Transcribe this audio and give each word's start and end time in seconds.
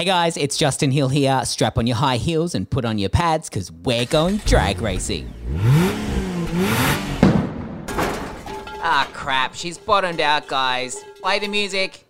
Hey 0.00 0.06
guys, 0.06 0.38
it's 0.38 0.56
Justin 0.56 0.90
Hill 0.90 1.10
here. 1.10 1.42
Strap 1.44 1.76
on 1.76 1.86
your 1.86 1.96
high 1.96 2.16
heels 2.16 2.54
and 2.54 2.70
put 2.70 2.86
on 2.86 2.96
your 2.96 3.10
pads 3.10 3.50
because 3.50 3.70
we're 3.70 4.06
going 4.06 4.38
drag 4.46 4.80
racing. 4.80 5.30
Ah, 8.82 9.06
crap. 9.12 9.54
She's 9.54 9.76
bottomed 9.76 10.22
out, 10.22 10.48
guys. 10.48 11.04
Play 11.20 11.38
the 11.38 11.48
music. 11.48 12.09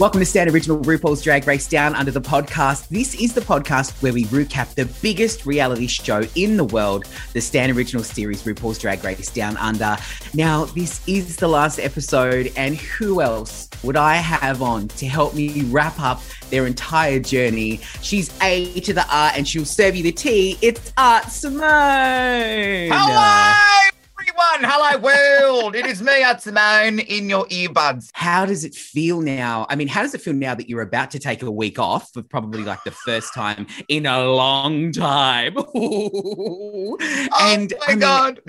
Welcome 0.00 0.18
to 0.18 0.26
Stan 0.26 0.48
Original 0.48 0.80
RuPaul's 0.80 1.22
Drag 1.22 1.46
Race 1.46 1.68
Down 1.68 1.94
Under 1.94 2.10
the 2.10 2.20
podcast. 2.20 2.88
This 2.88 3.14
is 3.14 3.32
the 3.32 3.40
podcast 3.40 4.02
where 4.02 4.12
we 4.12 4.24
recap 4.24 4.74
the 4.74 4.86
biggest 5.00 5.46
reality 5.46 5.86
show 5.86 6.24
in 6.34 6.56
the 6.56 6.64
world, 6.64 7.04
the 7.32 7.40
Stan 7.40 7.70
Original 7.70 8.02
series 8.02 8.42
RuPaul's 8.42 8.76
Drag 8.76 9.04
Race 9.04 9.30
Down 9.30 9.56
Under. 9.56 9.96
Now, 10.34 10.64
this 10.64 11.00
is 11.06 11.36
the 11.36 11.46
last 11.46 11.78
episode, 11.78 12.52
and 12.56 12.74
who 12.74 13.20
else 13.20 13.68
would 13.84 13.96
I 13.96 14.16
have 14.16 14.62
on 14.62 14.88
to 14.88 15.06
help 15.06 15.32
me 15.32 15.62
wrap 15.66 16.00
up 16.00 16.20
their 16.50 16.66
entire 16.66 17.20
journey? 17.20 17.76
She's 18.02 18.36
A 18.42 18.80
to 18.80 18.94
the 18.94 19.06
R, 19.08 19.30
and 19.36 19.46
she'll 19.46 19.64
serve 19.64 19.94
you 19.94 20.02
the 20.02 20.10
tea. 20.10 20.58
It's 20.60 20.92
Art 20.96 21.26
Simone. 21.26 22.90
Hello, 22.90 23.90
everyone. 24.26 24.70
Hello, 24.70 24.98
world. 25.00 25.76
it 25.76 25.84
is 25.86 26.00
me, 26.02 26.24
Simone, 26.38 26.98
in 27.00 27.28
your 27.28 27.44
earbuds. 27.46 28.08
How 28.14 28.46
does 28.46 28.64
it 28.64 28.74
feel 28.74 29.20
now? 29.20 29.66
I 29.68 29.76
mean, 29.76 29.88
how 29.88 30.02
does 30.02 30.14
it 30.14 30.20
feel 30.20 30.32
now 30.32 30.54
that 30.54 30.68
you're 30.68 30.80
about 30.82 31.10
to 31.12 31.18
take 31.18 31.42
a 31.42 31.50
week 31.50 31.78
off 31.78 32.10
for 32.12 32.22
probably 32.22 32.62
like 32.64 32.82
the 32.84 32.90
first 32.90 33.34
time 33.34 33.66
in 33.88 34.06
a 34.06 34.24
long 34.24 34.92
time? 34.92 35.56
Oh 35.76 36.96
and 37.40 37.72
oh 37.72 37.76
my 37.80 37.84
I 37.86 37.90
mean, 37.90 37.98
God. 37.98 38.40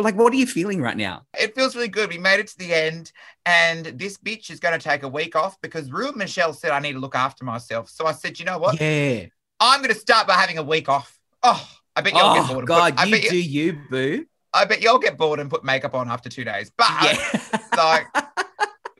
like, 0.00 0.14
what 0.16 0.32
are 0.32 0.36
you 0.36 0.46
feeling 0.46 0.80
right 0.80 0.96
now? 0.96 1.22
It 1.38 1.54
feels 1.54 1.74
really 1.74 1.88
good. 1.88 2.08
We 2.10 2.18
made 2.18 2.40
it 2.40 2.46
to 2.48 2.58
the 2.58 2.72
end, 2.72 3.12
and 3.44 3.86
this 3.86 4.16
bitch 4.16 4.50
is 4.50 4.60
going 4.60 4.78
to 4.78 4.82
take 4.82 5.02
a 5.02 5.08
week 5.08 5.34
off 5.36 5.60
because 5.60 5.90
Rue 5.90 6.08
and 6.08 6.16
Michelle 6.16 6.52
said 6.52 6.70
I 6.70 6.78
need 6.78 6.92
to 6.92 6.98
look 6.98 7.14
after 7.14 7.44
myself. 7.44 7.88
So 7.90 8.06
I 8.06 8.12
said, 8.12 8.38
you 8.38 8.44
know 8.44 8.58
what? 8.58 8.80
Yeah. 8.80 9.26
I'm 9.60 9.80
going 9.80 9.92
to 9.92 9.98
start 10.00 10.26
by 10.26 10.34
having 10.34 10.58
a 10.58 10.62
week 10.62 10.88
off. 10.88 11.18
Oh, 11.42 11.68
I 11.96 12.00
bet 12.00 12.14
you'll 12.14 12.34
get 12.34 12.44
Oh 12.44 12.48
bored. 12.48 12.58
and 12.60 12.68
God, 12.68 13.00
you 13.06 13.10
bet 13.10 13.28
do 13.30 13.36
you, 13.38 13.78
boo. 13.90 14.24
I 14.54 14.64
bet 14.64 14.80
you'll 14.80 14.98
get 14.98 15.18
bored 15.18 15.40
and 15.40 15.50
put 15.50 15.64
makeup 15.64 15.94
on 15.94 16.08
after 16.08 16.28
two 16.28 16.44
days. 16.44 16.70
But 16.76 16.86
Yeah. 17.02 17.58
like, 17.76 18.06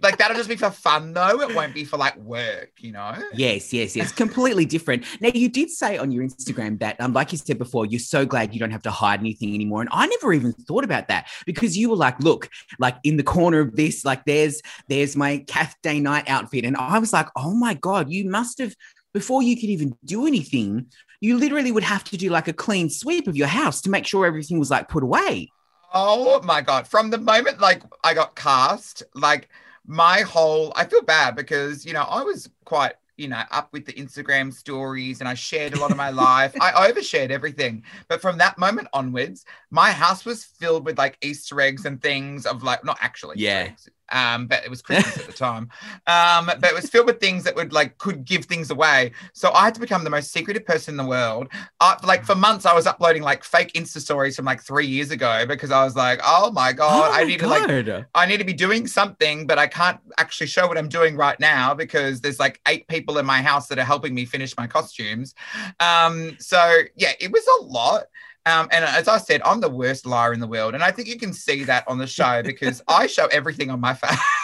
like 0.02 0.18
that'll 0.18 0.36
just 0.36 0.48
be 0.50 0.56
for 0.56 0.70
fun, 0.70 1.14
though. 1.14 1.40
It 1.40 1.54
won't 1.54 1.72
be 1.72 1.84
for 1.84 1.96
like 1.96 2.16
work, 2.18 2.72
you 2.78 2.92
know. 2.92 3.14
Yes, 3.32 3.72
yes, 3.72 3.96
yes. 3.96 4.12
Completely 4.12 4.66
different. 4.66 5.04
Now, 5.20 5.30
you 5.32 5.48
did 5.48 5.70
say 5.70 5.96
on 5.96 6.10
your 6.10 6.24
Instagram 6.24 6.78
that, 6.80 7.00
um, 7.00 7.14
like 7.14 7.32
you 7.32 7.38
said 7.38 7.56
before, 7.56 7.86
you're 7.86 8.00
so 8.00 8.26
glad 8.26 8.52
you 8.52 8.60
don't 8.60 8.70
have 8.72 8.82
to 8.82 8.90
hide 8.90 9.20
anything 9.20 9.54
anymore. 9.54 9.80
And 9.80 9.88
I 9.92 10.06
never 10.06 10.32
even 10.34 10.52
thought 10.52 10.84
about 10.84 11.08
that 11.08 11.28
because 11.46 11.78
you 11.78 11.88
were 11.88 11.96
like, 11.96 12.20
look, 12.20 12.50
like 12.78 12.96
in 13.04 13.16
the 13.16 13.22
corner 13.22 13.60
of 13.60 13.76
this, 13.76 14.04
like 14.04 14.24
there's 14.26 14.60
there's 14.88 15.16
my 15.16 15.38
Kath 15.46 15.76
Day-Knight 15.82 16.28
outfit. 16.28 16.64
And 16.66 16.76
I 16.76 16.98
was 16.98 17.12
like, 17.12 17.28
oh 17.36 17.54
my 17.54 17.72
God, 17.74 18.10
you 18.10 18.28
must 18.28 18.58
have, 18.58 18.74
before 19.14 19.42
you 19.42 19.54
could 19.54 19.70
even 19.70 19.96
do 20.04 20.26
anything, 20.26 20.86
you 21.24 21.38
literally 21.38 21.72
would 21.72 21.82
have 21.84 22.04
to 22.04 22.16
do 22.16 22.30
like 22.30 22.48
a 22.48 22.52
clean 22.52 22.90
sweep 22.90 23.26
of 23.28 23.36
your 23.36 23.46
house 23.48 23.80
to 23.82 23.90
make 23.90 24.06
sure 24.06 24.26
everything 24.26 24.58
was 24.58 24.70
like 24.70 24.88
put 24.88 25.02
away. 25.02 25.52
Oh 25.92 26.40
my 26.42 26.60
god! 26.60 26.88
From 26.88 27.10
the 27.10 27.18
moment 27.18 27.60
like 27.60 27.82
I 28.02 28.14
got 28.14 28.34
cast, 28.34 29.02
like 29.14 29.48
my 29.86 30.20
whole 30.22 30.72
I 30.76 30.84
feel 30.86 31.02
bad 31.02 31.36
because 31.36 31.84
you 31.86 31.92
know 31.92 32.02
I 32.02 32.22
was 32.22 32.50
quite 32.64 32.94
you 33.16 33.28
know 33.28 33.42
up 33.52 33.72
with 33.72 33.86
the 33.86 33.92
Instagram 33.92 34.52
stories 34.52 35.20
and 35.20 35.28
I 35.28 35.34
shared 35.34 35.72
a 35.72 35.78
lot 35.78 35.92
of 35.92 35.96
my 35.96 36.10
life. 36.10 36.56
I 36.58 36.90
overshared 36.90 37.30
everything, 37.30 37.84
but 38.08 38.20
from 38.20 38.38
that 38.38 38.58
moment 38.58 38.88
onwards, 38.92 39.44
my 39.70 39.92
house 39.92 40.24
was 40.24 40.44
filled 40.44 40.84
with 40.84 40.98
like 40.98 41.16
Easter 41.22 41.60
eggs 41.60 41.84
and 41.84 42.02
things 42.02 42.44
of 42.46 42.62
like 42.64 42.84
not 42.84 42.98
actually 43.00 43.36
Yeah. 43.38 43.68
eggs, 43.68 43.88
um, 44.14 44.46
but 44.46 44.64
it 44.64 44.70
was 44.70 44.80
Christmas 44.80 45.18
at 45.18 45.26
the 45.26 45.32
time. 45.32 45.68
Um, 46.06 46.46
but 46.46 46.64
it 46.64 46.74
was 46.74 46.88
filled 46.88 47.06
with 47.06 47.20
things 47.20 47.44
that 47.44 47.54
would 47.56 47.72
like 47.72 47.98
could 47.98 48.24
give 48.24 48.44
things 48.44 48.70
away. 48.70 49.12
So 49.32 49.50
I 49.52 49.64
had 49.64 49.74
to 49.74 49.80
become 49.80 50.04
the 50.04 50.10
most 50.10 50.32
secretive 50.32 50.64
person 50.64 50.92
in 50.92 50.96
the 50.96 51.04
world. 51.04 51.48
Uh, 51.80 51.96
like 52.04 52.24
for 52.24 52.34
months, 52.34 52.64
I 52.64 52.74
was 52.74 52.86
uploading 52.86 53.22
like 53.22 53.42
fake 53.42 53.72
Insta 53.72 53.98
stories 53.98 54.36
from 54.36 54.44
like 54.44 54.62
three 54.62 54.86
years 54.86 55.10
ago 55.10 55.44
because 55.46 55.70
I 55.70 55.84
was 55.84 55.96
like, 55.96 56.20
oh 56.24 56.52
my 56.52 56.72
god, 56.72 57.10
Oh 57.10 57.12
I 57.12 57.22
my 57.22 57.24
need 57.24 57.40
to 57.40 57.48
like 57.48 57.68
I 58.14 58.26
need 58.26 58.38
to 58.38 58.44
be 58.44 58.52
doing 58.52 58.86
something, 58.86 59.46
but 59.46 59.58
I 59.58 59.66
can't 59.66 59.98
actually 60.18 60.46
show 60.46 60.68
what 60.68 60.78
I'm 60.78 60.88
doing 60.88 61.16
right 61.16 61.38
now 61.40 61.74
because 61.74 62.20
there's 62.20 62.38
like 62.38 62.60
eight 62.68 62.86
people 62.86 63.18
in 63.18 63.26
my 63.26 63.42
house 63.42 63.66
that 63.68 63.78
are 63.78 63.84
helping 63.84 64.14
me 64.14 64.24
finish 64.24 64.56
my 64.56 64.68
costumes. 64.68 65.34
Um, 65.80 66.36
so 66.38 66.82
yeah, 66.94 67.12
it 67.18 67.32
was 67.32 67.44
a 67.60 67.64
lot. 67.64 68.04
Um, 68.46 68.68
and 68.70 68.84
as 68.84 69.08
I 69.08 69.18
said, 69.18 69.40
I'm 69.44 69.60
the 69.60 69.70
worst 69.70 70.04
liar 70.04 70.32
in 70.32 70.40
the 70.40 70.46
world. 70.46 70.74
And 70.74 70.82
I 70.82 70.90
think 70.90 71.08
you 71.08 71.18
can 71.18 71.32
see 71.32 71.64
that 71.64 71.86
on 71.88 71.98
the 71.98 72.06
show 72.06 72.42
because 72.42 72.82
I 72.88 73.06
show 73.06 73.26
everything 73.26 73.70
on 73.70 73.80
my 73.80 73.94
face. 73.94 74.18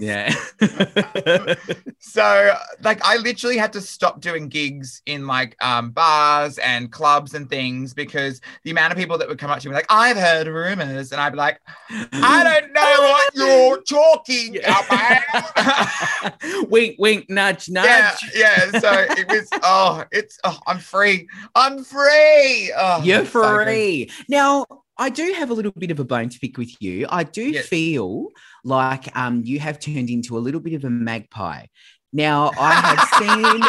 Yeah. 0.00 0.34
so 1.98 2.54
like 2.82 3.00
I 3.04 3.16
literally 3.18 3.56
had 3.56 3.72
to 3.74 3.80
stop 3.80 4.20
doing 4.20 4.48
gigs 4.48 5.02
in 5.06 5.26
like 5.26 5.56
um 5.62 5.90
bars 5.90 6.58
and 6.58 6.90
clubs 6.90 7.34
and 7.34 7.48
things 7.48 7.94
because 7.94 8.40
the 8.64 8.70
amount 8.70 8.92
of 8.92 8.98
people 8.98 9.18
that 9.18 9.28
would 9.28 9.38
come 9.38 9.50
up 9.50 9.60
to 9.60 9.68
me 9.68 9.74
like 9.74 9.86
I've 9.88 10.16
heard 10.16 10.46
rumors 10.46 11.12
and 11.12 11.20
I'd 11.20 11.30
be 11.30 11.38
like 11.38 11.60
I 11.90 12.60
don't 12.62 12.72
know 12.72 12.94
what 12.98 13.34
you're 13.34 13.82
talking 13.82 14.58
about. 14.58 16.34
wink, 16.70 16.96
wink, 16.98 17.28
nudge, 17.28 17.68
nudge. 17.68 17.86
yeah, 18.34 18.44
yeah. 18.72 18.80
So 18.80 18.90
it 18.92 19.28
was 19.28 19.48
oh, 19.62 20.04
it's 20.10 20.38
oh, 20.44 20.58
I'm 20.66 20.78
free. 20.78 21.28
I'm 21.54 21.84
free. 21.84 22.72
Oh, 22.76 23.00
You're 23.02 23.22
it's 23.22 23.30
so 23.30 23.64
free. 23.64 24.10
now, 24.28 24.66
I 24.96 25.08
do 25.10 25.32
have 25.32 25.50
a 25.50 25.54
little 25.54 25.72
bit 25.72 25.90
of 25.90 25.98
a 25.98 26.04
bone 26.04 26.28
to 26.28 26.38
pick 26.38 26.56
with 26.56 26.80
you. 26.80 27.06
I 27.10 27.24
do 27.24 27.42
Yes. 27.42 27.66
feel 27.66 28.28
like 28.64 29.14
um, 29.16 29.42
you 29.44 29.58
have 29.60 29.80
turned 29.80 30.08
into 30.08 30.36
a 30.36 30.40
little 30.40 30.60
bit 30.60 30.74
of 30.74 30.84
a 30.84 30.90
magpie. 30.90 31.66
Now, 32.12 32.52
I 32.58 32.72
have 32.74 33.08
seen. 33.18 33.62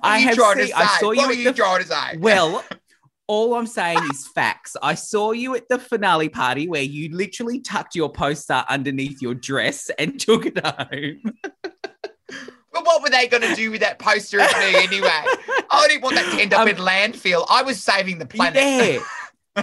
I 0.02 0.18
have 0.18 0.34
seen. 0.34 0.72
I 0.76 0.98
saw 1.00 1.12
you 1.12 1.30
you 1.32 1.44
the 1.44 1.52
trying 1.52 1.82
to 1.82 1.88
say? 1.88 2.16
well, 2.18 2.62
all 3.26 3.54
I'm 3.54 3.66
saying 3.66 3.98
is 4.12 4.26
facts. 4.28 4.76
I 4.82 4.94
saw 4.94 5.32
you 5.32 5.54
at 5.56 5.68
the 5.68 5.78
finale 5.78 6.28
party 6.28 6.68
where 6.68 6.82
you 6.82 7.16
literally 7.16 7.60
tucked 7.60 7.94
your 7.96 8.12
poster 8.12 8.64
underneath 8.68 9.20
your 9.22 9.34
dress 9.34 9.90
and 9.98 10.20
took 10.20 10.46
it 10.46 10.58
home. 10.64 11.22
But 12.76 12.86
what 12.86 13.02
were 13.02 13.10
they 13.10 13.26
going 13.28 13.42
to 13.42 13.54
do 13.54 13.70
with 13.70 13.80
that 13.80 13.98
poster 13.98 14.40
of 14.40 14.50
me 14.58 14.74
anyway? 14.76 15.08
I 15.70 15.86
didn't 15.88 16.02
want 16.02 16.16
that 16.16 16.30
to 16.34 16.40
end 16.40 16.52
up 16.54 16.60
Um, 16.62 16.68
in 16.68 16.76
landfill. 16.76 17.46
I 17.48 17.62
was 17.62 17.82
saving 17.82 18.18
the 18.18 18.26
planet. 18.26 18.62
Yeah. 18.62 18.98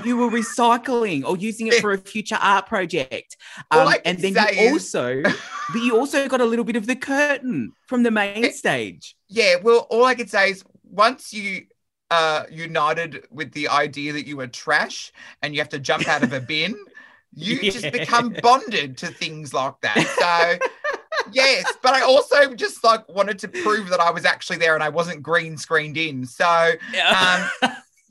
You 0.04 0.18
were 0.18 0.28
recycling 0.32 1.24
or 1.24 1.38
using 1.38 1.68
it 1.68 1.76
for 1.76 1.92
a 1.92 2.00
future 2.00 2.40
art 2.42 2.66
project. 2.66 3.38
Um, 3.70 3.94
and 4.04 4.18
then 4.18 4.34
you 4.34 4.42
is- 4.60 4.72
also, 4.72 5.22
but 5.22 5.82
you 5.84 5.96
also 5.96 6.28
got 6.28 6.42
a 6.42 6.46
little 6.46 6.66
bit 6.66 6.76
of 6.76 6.88
the 6.88 6.96
curtain 6.96 7.74
from 7.86 8.02
the 8.02 8.10
main 8.10 8.52
stage. 8.54 9.16
Yeah, 9.30 9.58
well, 9.62 9.86
all 9.92 10.04
I 10.06 10.16
can 10.16 10.28
say 10.28 10.50
is 10.50 10.64
once 10.84 11.32
you 11.32 11.68
uh 12.10 12.46
united 12.50 13.28
with 13.30 13.52
the 13.54 13.68
idea 13.70 14.14
that 14.14 14.26
you 14.26 14.36
were 14.38 14.48
trash 14.48 15.12
and 15.44 15.54
you 15.54 15.60
have 15.62 15.70
to 15.70 15.80
jump 15.80 16.08
out 16.08 16.24
of 16.24 16.34
a 16.34 16.42
bin, 16.42 16.74
you 17.36 17.60
Yeah. 17.62 17.70
just 17.72 17.92
become 17.92 18.36
bonded 18.42 18.98
to 18.98 19.08
things 19.10 19.54
like 19.54 19.76
that. 19.82 19.98
So 20.20 20.68
yes, 21.32 21.66
but 21.82 21.94
I 21.94 22.02
also 22.02 22.54
just 22.54 22.84
like 22.84 23.08
wanted 23.10 23.40
to 23.40 23.48
prove 23.48 23.90
that 23.90 24.00
I 24.00 24.12
was 24.12 24.26
actually 24.26 24.58
there 24.58 24.76
and 24.76 24.84
I 24.84 24.90
wasn't 24.90 25.22
green 25.24 25.58
screened 25.58 25.98
in. 25.98 26.26
So 26.26 26.72
um, 27.14 27.50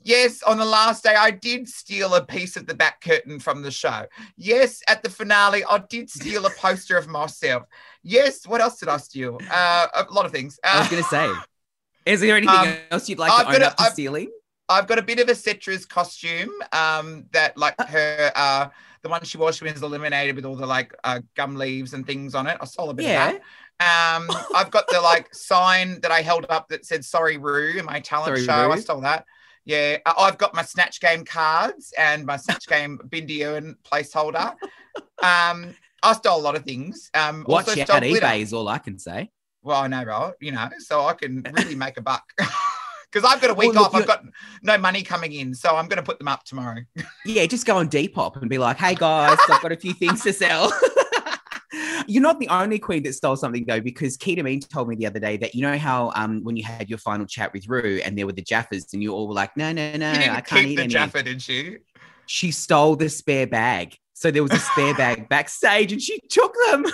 Yes, 0.05 0.43
on 0.43 0.57
the 0.57 0.65
last 0.65 1.01
day, 1.03 1.15
I 1.15 1.31
did 1.31 1.65
steal 1.69 2.15
a 2.15 2.25
piece 2.25 2.57
of 2.57 2.67
the 2.67 2.73
back 2.73 2.99
curtain 2.99 3.39
from 3.39 3.61
the 3.61 3.71
show. 3.71 4.05
Yes, 4.35 4.81
at 4.89 5.01
the 5.01 5.09
finale, 5.09 5.63
I 5.63 5.77
did 5.89 6.09
steal 6.09 6.45
a 6.45 6.49
poster 6.49 6.97
of 6.97 7.07
myself. 7.07 7.63
Yes, 8.03 8.45
what 8.45 8.59
else 8.59 8.79
did 8.79 8.89
I 8.89 8.97
steal? 8.97 9.39
Uh, 9.49 9.87
a 9.95 10.05
lot 10.11 10.25
of 10.25 10.33
things. 10.33 10.59
I 10.61 10.75
Uh, 10.75 10.79
was 10.81 10.89
going 10.89 11.03
to 11.03 11.09
say, 11.09 11.31
is 12.05 12.19
there 12.19 12.35
anything 12.35 12.53
Um, 12.53 12.75
else 12.91 13.07
you'd 13.07 13.17
like 13.17 13.31
I've 13.31 13.43
to 13.43 13.45
own 13.47 13.51
gotta- 13.53 13.67
up 13.67 13.77
to 13.77 13.83
I've- 13.83 13.93
stealing? 13.93 14.29
I've 14.67 14.87
got 14.87 14.99
a 14.99 15.01
bit 15.03 15.19
of 15.19 15.29
a 15.29 15.35
Cetra's 15.35 15.85
costume 15.85 16.51
um, 16.73 17.25
that, 17.31 17.57
like, 17.57 17.75
her, 17.79 18.31
uh, 18.35 18.67
the 19.03 19.09
one 19.09 19.23
she 19.23 19.37
wore, 19.37 19.51
she 19.53 19.65
was 19.65 19.81
eliminated 19.83 20.35
with 20.35 20.45
all 20.45 20.55
the, 20.55 20.65
like, 20.65 20.93
uh, 21.03 21.19
gum 21.35 21.55
leaves 21.55 21.93
and 21.93 22.05
things 22.07 22.33
on 22.33 22.47
it. 22.47 22.57
I 22.59 22.65
stole 22.65 22.89
a 22.89 22.93
bit 22.93 23.05
Yeah. 23.05 23.31
of 23.31 23.39
that. 23.79 24.17
Um, 24.17 24.29
I've 24.55 24.71
got 24.71 24.87
the, 24.89 25.01
like, 25.01 25.33
sign 25.35 25.99
that 26.01 26.11
I 26.11 26.21
held 26.21 26.45
up 26.49 26.69
that 26.69 26.85
said, 26.85 27.03
sorry, 27.03 27.37
Rue, 27.37 27.77
in 27.77 27.85
my 27.85 27.99
talent 27.99 28.37
Sorry, 28.37 28.45
show. 28.45 28.71
I 28.71 28.79
stole 28.79 29.01
that. 29.01 29.25
Yeah, 29.65 29.97
I've 30.05 30.37
got 30.37 30.53
my 30.53 30.63
Snatch 30.63 30.99
Game 30.99 31.23
cards 31.25 31.93
and 31.97 32.25
my 32.25 32.37
Snatch 32.37 32.67
Game 32.67 32.99
Bindi 33.07 33.45
Irwin 33.45 33.75
placeholder. 33.83 34.55
Um, 35.21 35.75
I 36.01 36.13
stole 36.13 36.39
a 36.39 36.41
lot 36.41 36.55
of 36.55 36.63
things. 36.63 37.09
Um, 37.13 37.45
Watch 37.47 37.67
also 37.69 37.81
out, 37.81 37.87
stole 37.87 37.99
glitter. 38.01 38.25
eBay 38.25 38.41
is 38.41 38.53
all 38.53 38.67
I 38.67 38.77
can 38.77 38.99
say. 38.99 39.31
Well, 39.61 39.81
I 39.81 39.87
know, 39.87 40.03
right? 40.03 40.33
You 40.41 40.51
know, 40.51 40.67
so 40.79 41.05
I 41.05 41.13
can 41.13 41.43
really 41.53 41.75
make 41.75 41.97
a 41.97 42.01
buck. 42.01 42.23
Because 43.13 43.31
I've 43.31 43.39
got 43.39 43.51
a 43.51 43.53
week 43.53 43.73
Well, 43.73 43.83
look, 43.83 43.93
off. 43.93 44.01
I've 44.01 44.07
got 44.07 44.25
no 44.63 44.77
money 44.77 45.03
coming 45.03 45.33
in. 45.33 45.53
So 45.53 45.75
I'm 45.75 45.87
going 45.87 45.97
to 45.97 46.03
put 46.03 46.17
them 46.17 46.27
up 46.27 46.43
tomorrow. 46.43 46.81
Yeah, 47.25 47.45
just 47.45 47.65
go 47.65 47.77
on 47.77 47.87
Depop 47.87 48.41
and 48.41 48.49
be 48.49 48.57
like, 48.57 48.77
hey 48.77 48.95
guys, 48.95 49.37
I've 49.49 49.61
got 49.61 49.71
a 49.71 49.77
few 49.77 49.93
things 49.93 50.23
to 50.23 50.33
sell. 50.33 50.73
You're 52.07 52.21
not 52.21 52.39
the 52.39 52.49
only 52.49 52.79
queen 52.79 53.03
that 53.03 53.13
stole 53.13 53.37
something 53.37 53.63
though, 53.65 53.79
because 53.79 54.17
Kita 54.17 54.43
Mean 54.43 54.59
told 54.59 54.89
me 54.89 54.95
the 54.95 55.05
other 55.05 55.19
day 55.19 55.37
that 55.37 55.55
you 55.55 55.61
know 55.61 55.77
how 55.77 56.11
um 56.15 56.43
when 56.43 56.57
you 56.57 56.63
had 56.65 56.89
your 56.89 56.99
final 56.99 57.25
chat 57.25 57.53
with 57.53 57.67
Rue 57.69 58.01
and 58.03 58.17
there 58.17 58.25
were 58.25 58.33
the 58.33 58.43
Jaffas 58.43 58.93
and 58.93 59.01
you 59.01 59.13
all 59.13 59.27
were 59.27 59.33
like, 59.33 59.55
no, 59.55 59.71
no, 59.71 59.95
no, 59.95 60.09
I 60.09 60.41
can't 60.41 60.67
eat 60.67 60.75
the 60.75 60.83
any. 60.83 60.93
Jaffa, 60.93 61.23
did 61.23 61.41
she? 61.41 61.77
She 62.25 62.51
stole 62.51 62.97
the 62.97 63.09
spare 63.09 63.47
bag 63.47 63.95
So 64.13 64.31
there 64.31 64.43
was 64.43 64.51
a 64.51 64.59
spare 64.59 64.95
bag 64.95 65.29
backstage 65.35 65.93
and 65.93 66.01
she 66.01 66.19
took 66.29 66.53
them. 66.67 66.85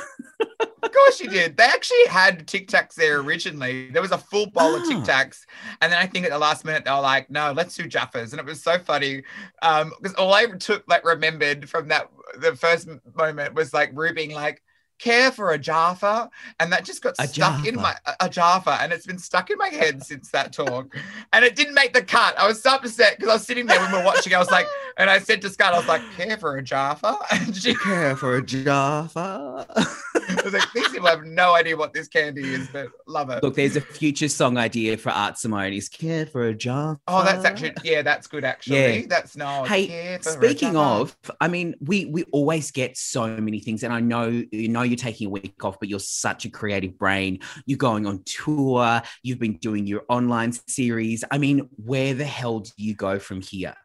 Of 0.81 0.91
course 0.91 1.17
she 1.17 1.27
did. 1.27 1.57
They 1.57 1.63
actually 1.63 2.05
had 2.07 2.47
Tic 2.47 2.67
Tacs 2.67 2.95
there 2.95 3.19
originally. 3.19 3.89
There 3.89 4.01
was 4.01 4.11
a 4.11 4.17
full 4.17 4.47
bowl 4.47 4.75
of 4.75 4.83
Tic 4.87 4.97
Ah. 4.97 5.03
Tacs. 5.03 5.45
And 5.81 5.91
then 5.91 5.99
I 5.99 6.05
think 6.05 6.25
at 6.25 6.31
the 6.31 6.39
last 6.39 6.65
minute 6.65 6.85
they 6.85 6.91
were 6.91 6.99
like, 6.99 7.29
no, 7.29 7.51
let's 7.51 7.75
do 7.75 7.83
Jaffas. 7.83 8.31
And 8.31 8.39
it 8.39 8.45
was 8.45 8.61
so 8.61 8.79
funny. 8.79 9.23
Um, 9.61 9.91
because 10.01 10.15
all 10.15 10.33
I 10.33 10.45
took 10.45 10.83
like 10.87 11.05
remembered 11.05 11.69
from 11.69 11.87
that 11.89 12.09
the 12.39 12.55
first 12.55 12.87
moment 13.15 13.53
was 13.53 13.73
like 13.73 13.91
Rue 13.93 14.13
being 14.13 14.33
like, 14.33 14.61
care 14.99 15.31
for 15.31 15.51
a 15.51 15.57
Jaffa. 15.57 16.29
And 16.59 16.71
that 16.73 16.83
just 16.83 17.01
got 17.01 17.15
A 17.19 17.27
stuck 17.27 17.65
in 17.65 17.75
my 17.75 17.95
a, 18.05 18.25
a 18.25 18.29
Jaffa. 18.29 18.81
And 18.81 18.91
it's 18.91 19.05
been 19.05 19.17
stuck 19.17 19.49
in 19.49 19.57
my 19.57 19.69
head 19.69 20.03
since 20.03 20.29
that 20.31 20.51
talk. 20.51 20.93
And 21.31 21.45
it 21.45 21.55
didn't 21.55 21.73
make 21.73 21.93
the 21.93 22.03
cut. 22.03 22.37
I 22.37 22.45
was 22.47 22.61
so 22.61 22.75
upset 22.75 23.15
because 23.15 23.29
I 23.29 23.33
was 23.33 23.45
sitting 23.47 23.65
there 23.65 23.79
when 23.79 23.91
we 23.91 23.97
were 23.97 24.03
watching. 24.03 24.33
I 24.33 24.39
was 24.39 24.51
like, 24.51 24.67
and 24.99 25.09
I 25.09 25.17
said 25.19 25.41
to 25.43 25.49
Scott, 25.49 25.73
I 25.73 25.77
was 25.77 25.87
like, 25.87 26.01
care 26.17 26.37
for 26.37 26.57
a 26.57 26.61
Jaffa? 26.61 27.17
And 27.31 27.55
she 27.55 27.73
Care 27.83 28.15
for 28.17 28.35
a 28.35 28.41
Jaffa. 28.45 29.65
I 29.69 30.41
was 30.43 30.53
like, 30.53 30.71
these 30.73 30.89
people 30.89 31.07
have 31.07 31.23
no 31.23 31.55
idea 31.55 31.77
what 31.77 31.93
this 31.93 32.09
candy 32.09 32.43
is, 32.43 32.67
but 32.67 32.89
love 33.07 33.29
it. 33.29 33.41
Look, 33.41 33.55
there's 33.55 33.77
a 33.77 33.81
future 33.81 34.27
song 34.27 34.57
idea 34.57 34.97
for 34.97 35.11
Art 35.11 35.37
Simone. 35.37 35.73
Is 35.73 35.87
care 35.87 36.25
for 36.25 36.47
a 36.47 36.53
Jaffa. 36.53 36.99
oh, 37.07 37.23
that's 37.23 37.45
actually 37.45 37.73
yeah, 37.83 38.01
that's 38.01 38.27
good 38.27 38.43
actually. 38.43 38.99
Yeah. 38.99 39.05
That's 39.07 39.37
no. 39.37 39.63
Hey, 39.63 39.87
care 39.87 40.19
for 40.19 40.29
a 40.29 40.33
speaking 40.33 40.75
of, 40.75 41.15
I 41.39 41.47
mean, 41.47 41.75
we 41.79 42.05
we 42.05 42.23
always 42.31 42.71
get 42.71 42.97
so 42.97 43.27
many 43.27 43.61
things, 43.61 43.83
and 43.83 43.93
I 43.93 44.01
know 44.01 44.27
you 44.51 44.67
know 44.67 44.81
you're 44.81 44.97
taking 44.97 45.27
a 45.27 45.31
week 45.31 45.63
off, 45.63 45.79
but 45.79 45.87
you're 45.87 45.99
such 45.99 46.45
a 46.45 46.49
creative 46.49 46.97
brain. 46.97 47.39
You're 47.65 47.77
going 47.77 48.05
on 48.05 48.23
tour. 48.25 49.01
You've 49.23 49.39
been 49.39 49.57
doing 49.57 49.87
your 49.87 50.03
online 50.09 50.51
series. 50.67 51.23
I 51.31 51.37
mean, 51.37 51.69
where 51.77 52.13
the 52.13 52.25
hell 52.25 52.59
do 52.59 52.71
you 52.75 52.95
go 52.95 53.17
from 53.17 53.41
here? 53.41 53.75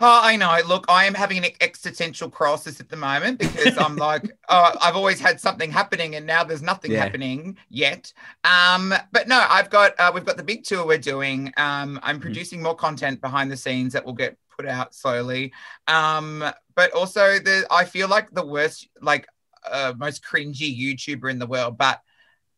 Oh, 0.00 0.20
I 0.24 0.34
know. 0.36 0.58
Look, 0.66 0.86
I 0.88 1.04
am 1.04 1.14
having 1.14 1.38
an 1.44 1.52
existential 1.60 2.28
crisis 2.28 2.80
at 2.80 2.88
the 2.88 2.96
moment 2.96 3.38
because 3.38 3.76
I'm 3.78 3.96
like, 3.96 4.28
oh, 4.48 4.72
I've 4.82 4.96
always 4.96 5.20
had 5.20 5.40
something 5.40 5.70
happening, 5.70 6.16
and 6.16 6.26
now 6.26 6.42
there's 6.42 6.62
nothing 6.62 6.92
Yeah. 6.92 6.94
happening 6.94 7.56
yet. 7.70 8.12
Um, 8.42 8.92
but 9.12 9.28
no, 9.28 9.46
I've 9.48 9.70
got 9.70 9.92
uh, 10.00 10.10
we've 10.12 10.24
got 10.24 10.36
the 10.36 10.42
big 10.42 10.64
tour 10.64 10.84
we're 10.84 10.98
doing. 10.98 11.52
Um, 11.56 12.00
I'm 12.02 12.18
Mm-hmm. 12.24 12.34
producing 12.34 12.60
more 12.60 12.74
content 12.74 13.20
behind 13.20 13.52
the 13.52 13.56
scenes 13.56 13.92
that 13.92 14.04
will 14.04 14.14
get 14.14 14.36
put 14.56 14.66
out 14.66 14.94
slowly. 14.94 15.52
Um, 15.86 16.44
but 16.74 16.90
also 16.92 17.38
the 17.38 17.64
I 17.70 17.84
feel 17.84 18.08
like 18.08 18.32
the 18.32 18.44
worst, 18.44 18.88
like 19.00 19.28
uh, 19.70 19.94
most 19.96 20.24
cringy 20.24 20.76
YouTuber 20.76 21.30
in 21.30 21.38
the 21.38 21.46
world, 21.46 21.78
but 21.78 22.00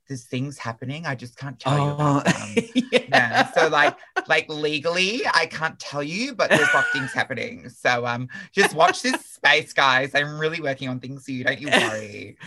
there's 0.09 0.25
things 0.25 0.59
happening. 0.59 1.07
I 1.07 1.15
just 1.15 1.37
can't 1.37 1.59
tell 1.59 1.79
you 1.79 1.91
about 1.91 2.25
them. 2.25 2.35
Oh, 2.57 2.99
yeah. 3.09 3.51
So 3.53 3.69
like 3.69 3.97
like 4.29 4.49
legally, 4.49 5.23
I 5.33 5.47
can't 5.47 5.79
tell 5.79 6.03
you, 6.03 6.35
but 6.35 6.51
there's 6.51 6.73
like 6.75 6.87
things 6.93 7.13
happening. 7.13 7.69
So 7.69 8.07
um, 8.07 8.29
just 8.53 8.75
watch 8.75 9.03
this 9.03 9.25
space, 9.25 9.73
guys. 9.73 10.15
I'm 10.15 10.39
really 10.39 10.61
working 10.61 10.89
on 10.89 11.01
things 11.01 11.25
for 11.25 11.33
you. 11.33 11.45
Don't 11.45 11.61
you 11.61 11.69
worry. 11.69 12.37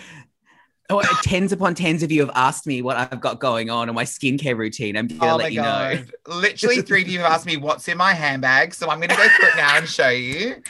Oh, 0.91 1.03
tens 1.21 1.51
upon 1.51 1.75
tens 1.75 2.01
of 2.01 2.11
you 2.11 2.21
have 2.21 2.31
asked 2.33 2.65
me 2.65 2.81
what 2.81 2.97
I've 2.97 3.21
got 3.21 3.39
going 3.39 3.69
on 3.69 3.89
in 3.89 3.95
my 3.95 4.05
skincare 4.05 4.57
routine. 4.57 4.97
I'm 4.97 5.07
to 5.07 5.17
oh 5.21 5.35
let 5.35 5.53
you 5.53 5.61
know. 5.61 6.03
Literally, 6.25 6.81
three 6.81 7.03
of 7.03 7.07
you 7.07 7.19
have 7.19 7.31
asked 7.31 7.45
me 7.45 7.57
what's 7.57 7.87
in 7.87 7.95
my 7.95 8.13
handbag, 8.15 8.73
so 8.73 8.89
I'm 8.89 8.99
gonna 8.99 9.15
go 9.15 9.27
through 9.37 9.49
it 9.49 9.55
now 9.55 9.77
and 9.77 9.87
show 9.87 10.09
you. 10.09 10.63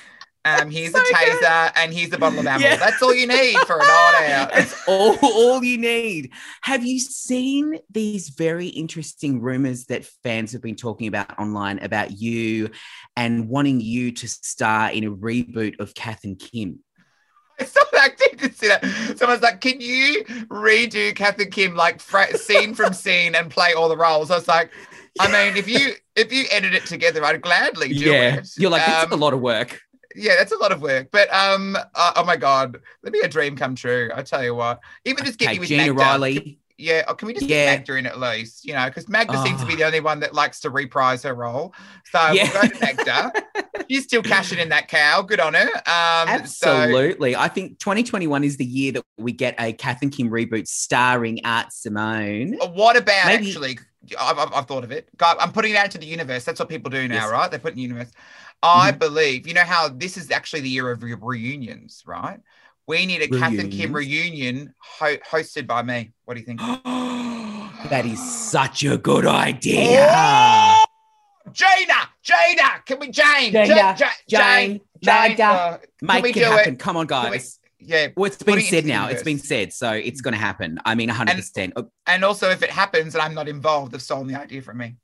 Um, 0.45 0.71
here's 0.71 0.93
So 0.93 0.99
a 0.99 1.03
good. 1.03 1.13
taser 1.15 1.71
and 1.75 1.93
here's 1.93 2.13
a 2.13 2.17
bottle 2.17 2.39
of 2.39 2.47
ammo. 2.47 2.63
Yeah. 2.63 2.77
That's 2.77 3.01
all 3.01 3.13
you 3.13 3.27
need 3.27 3.57
for 3.67 3.73
an 3.79 3.79
night 3.87 4.29
out. 4.31 4.51
That's 4.53 4.73
all, 4.87 5.17
all 5.21 5.63
you 5.63 5.77
need. 5.77 6.31
Have 6.61 6.85
you 6.85 6.99
seen 6.99 7.77
these 7.91 8.29
very 8.29 8.67
interesting 8.67 9.41
rumors 9.41 9.85
that 9.87 10.05
fans 10.23 10.53
have 10.53 10.61
been 10.61 10.75
talking 10.77 11.07
about 11.07 11.37
online 11.37 11.79
about 11.79 12.11
you 12.19 12.69
and 13.17 13.49
wanting 13.49 13.81
you 13.81 14.11
to 14.13 14.27
star 14.27 14.91
in 14.91 15.03
a 15.03 15.11
reboot 15.11 15.79
of 15.79 15.93
Kath 15.93 16.23
and 16.23 16.39
Kim? 16.39 16.79
Someone 17.59 18.01
actually 18.01 18.37
did 18.37 18.55
see 18.55 18.67
that. 18.69 19.17
Someone's 19.17 19.41
like, 19.41 19.59
"Can 19.59 19.81
you 19.81 20.23
redo 20.47 21.13
Kath 21.13 21.37
and 21.39 21.51
Kim 21.51 21.75
like 21.75 21.99
fra- 21.99 22.37
scene 22.37 22.73
from 22.73 22.93
scene 22.93 23.35
and 23.35 23.51
play 23.51 23.73
all 23.73 23.89
the 23.89 23.97
roles?" 23.97 24.31
I 24.31 24.35
was 24.35 24.47
like, 24.47 24.71
"I 25.19 25.29
mean, 25.29 25.57
if 25.57 25.67
you 25.67 25.95
if 26.15 26.31
you 26.31 26.45
edit 26.51 26.73
it 26.73 26.85
together, 26.85 27.25
I'd 27.25 27.41
gladly 27.41 27.89
do 27.89 27.95
yeah, 28.11 28.35
it." 28.35 28.49
you're 28.57 28.71
like 28.71 28.83
it's 28.87 29.03
Um, 29.03 29.11
a 29.11 29.17
lot 29.17 29.33
of 29.33 29.41
work. 29.41 29.81
Yeah, 30.15 30.35
that's 30.37 30.51
a 30.51 30.57
lot 30.57 30.71
of 30.71 30.81
work. 30.81 31.09
But 31.11 31.33
um, 31.33 31.75
uh, 31.95 32.13
oh 32.15 32.23
my 32.25 32.35
god, 32.37 32.77
that'd 33.03 33.13
be 33.13 33.19
a 33.19 33.27
dream 33.27 33.55
come 33.55 33.75
true. 33.75 34.09
I 34.13 34.21
tell 34.23 34.43
you 34.43 34.55
what. 34.55 34.79
Even 35.05 35.25
just 35.25 35.39
get 35.39 35.49
Okay, 35.49 35.59
with 35.59 35.69
Gina 35.69 35.87
Magda. 35.87 35.93
Riley. 36.01 36.59
Yeah, 36.81 37.03
or 37.09 37.15
can 37.15 37.27
we 37.27 37.33
just 37.33 37.45
Yeah. 37.45 37.65
get 37.75 37.79
Magda 37.79 37.95
in 37.97 38.05
at 38.05 38.19
least? 38.21 38.63
You 38.65 38.73
know, 38.73 38.85
because 38.85 39.09
Magda 39.09 39.41
seems 39.43 39.59
to 39.59 39.67
be 39.67 39.73
Oh. 39.73 39.77
the 39.77 39.83
only 39.85 39.99
one 39.99 40.21
that 40.21 40.33
likes 40.33 40.61
to 40.61 40.69
reprise 40.69 41.23
her 41.23 41.33
role. 41.35 41.73
So 42.09 42.31
Yeah. 42.31 42.49
we'll 42.53 42.61
go 42.61 42.67
to 42.69 42.79
Magda. 42.79 43.31
She's 43.89 44.03
still 44.05 44.21
cashing 44.23 44.59
in 44.59 44.69
that 44.69 44.87
cow. 44.87 45.21
Good 45.21 45.39
on 45.41 45.55
her. 45.55 45.65
Um, 45.85 46.45
so- 46.47 46.69
Absolutely. 46.71 47.35
I 47.35 47.49
think 47.49 47.79
2021 47.79 48.45
is 48.45 48.55
the 48.55 48.63
year 48.63 48.93
that 48.93 49.03
we 49.17 49.33
get 49.33 49.55
a 49.59 49.73
Kath 49.73 50.01
and 50.03 50.11
Kim 50.11 50.29
reboot 50.29 50.67
starring 50.69 51.39
Art 51.43 51.73
Simone. 51.73 52.53
What 52.73 52.95
about 52.95 53.25
Maybe- 53.25 53.47
actually? 53.49 53.79
I've, 54.19 54.37
I've, 54.39 54.53
I've 54.53 54.65
thought 54.65 54.83
of 54.83 54.91
it. 54.91 55.09
God, 55.17 55.37
I'm 55.39 55.51
putting 55.51 55.71
it 55.71 55.77
out 55.77 55.85
into 55.85 55.97
the 55.97 56.05
universe. 56.05 56.43
That's 56.45 56.59
what 56.59 56.69
people 56.69 56.89
do 56.89 57.07
now, 57.07 57.15
Yes. 57.15 57.23
Mm-hmm. 57.25 57.33
right? 57.33 57.51
They 57.51 57.57
put 57.57 57.71
in 57.71 57.75
the 57.77 57.81
universe. 57.83 58.11
I 58.61 58.91
believe, 58.91 59.47
you 59.47 59.53
know 59.53 59.63
how 59.63 59.87
this 59.89 60.17
is 60.17 60.31
actually 60.31 60.61
the 60.61 60.69
year 60.69 60.91
of 60.91 61.01
re- 61.01 61.13
reunions, 61.13 62.03
right? 62.05 62.39
We 62.87 63.05
need 63.05 63.21
a 63.21 63.27
Kath 63.27 63.57
and 63.57 63.71
Kim 63.71 63.93
reunion 63.93 64.73
ho- 64.79 65.17
hosted 65.29 65.67
by 65.67 65.81
me. 65.83 66.11
What 66.25 66.33
do 66.33 66.39
you 66.41 66.45
think? 66.45 66.59
that 67.89 68.05
is 68.05 68.19
such 68.49 68.83
a 68.83 68.97
good 68.97 69.25
idea. 69.25 70.07
Oh! 70.11 70.83
Gina, 71.51 71.93
Gina, 72.21 72.81
can 72.85 72.99
we 72.99 73.09
Jane? 73.09 73.51
Gina, 73.51 73.67
Ja- 73.67 73.95
Ja- 73.97 74.09
Jane, 74.27 74.81
Magda, 75.03 75.43
uh, 75.45 75.77
can 75.77 75.87
we 76.01 76.21
Make 76.21 76.37
it 76.37 76.43
happen. 76.43 76.75
Come 76.77 76.97
on, 76.97 77.07
guys. 77.07 77.59
Yeah, 77.79 78.07
Well, 78.15 78.25
it's 78.25 78.41
been 78.41 78.59
it 78.59 78.65
said 78.65 78.83
into 78.83 78.89
now. 78.89 79.07
It's 79.07 79.23
been 79.23 79.39
said. 79.39 79.73
So 79.73 79.91
it's 79.91 80.21
going 80.21 80.33
to 80.33 80.39
happen. 80.39 80.79
I 80.85 80.95
mean, 80.95 81.09
100%. 81.09 81.89
and 82.07 82.25
also 82.25 82.49
if 82.49 82.61
it 82.61 82.69
happens 82.69 83.15
and 83.15 83.21
I'm 83.21 83.33
not 83.33 83.47
involved, 83.47 83.91
they've 83.91 84.01
stolen 84.01 84.27
the 84.27 84.39
idea 84.39 84.61
from 84.61 84.77
me. 84.77 84.95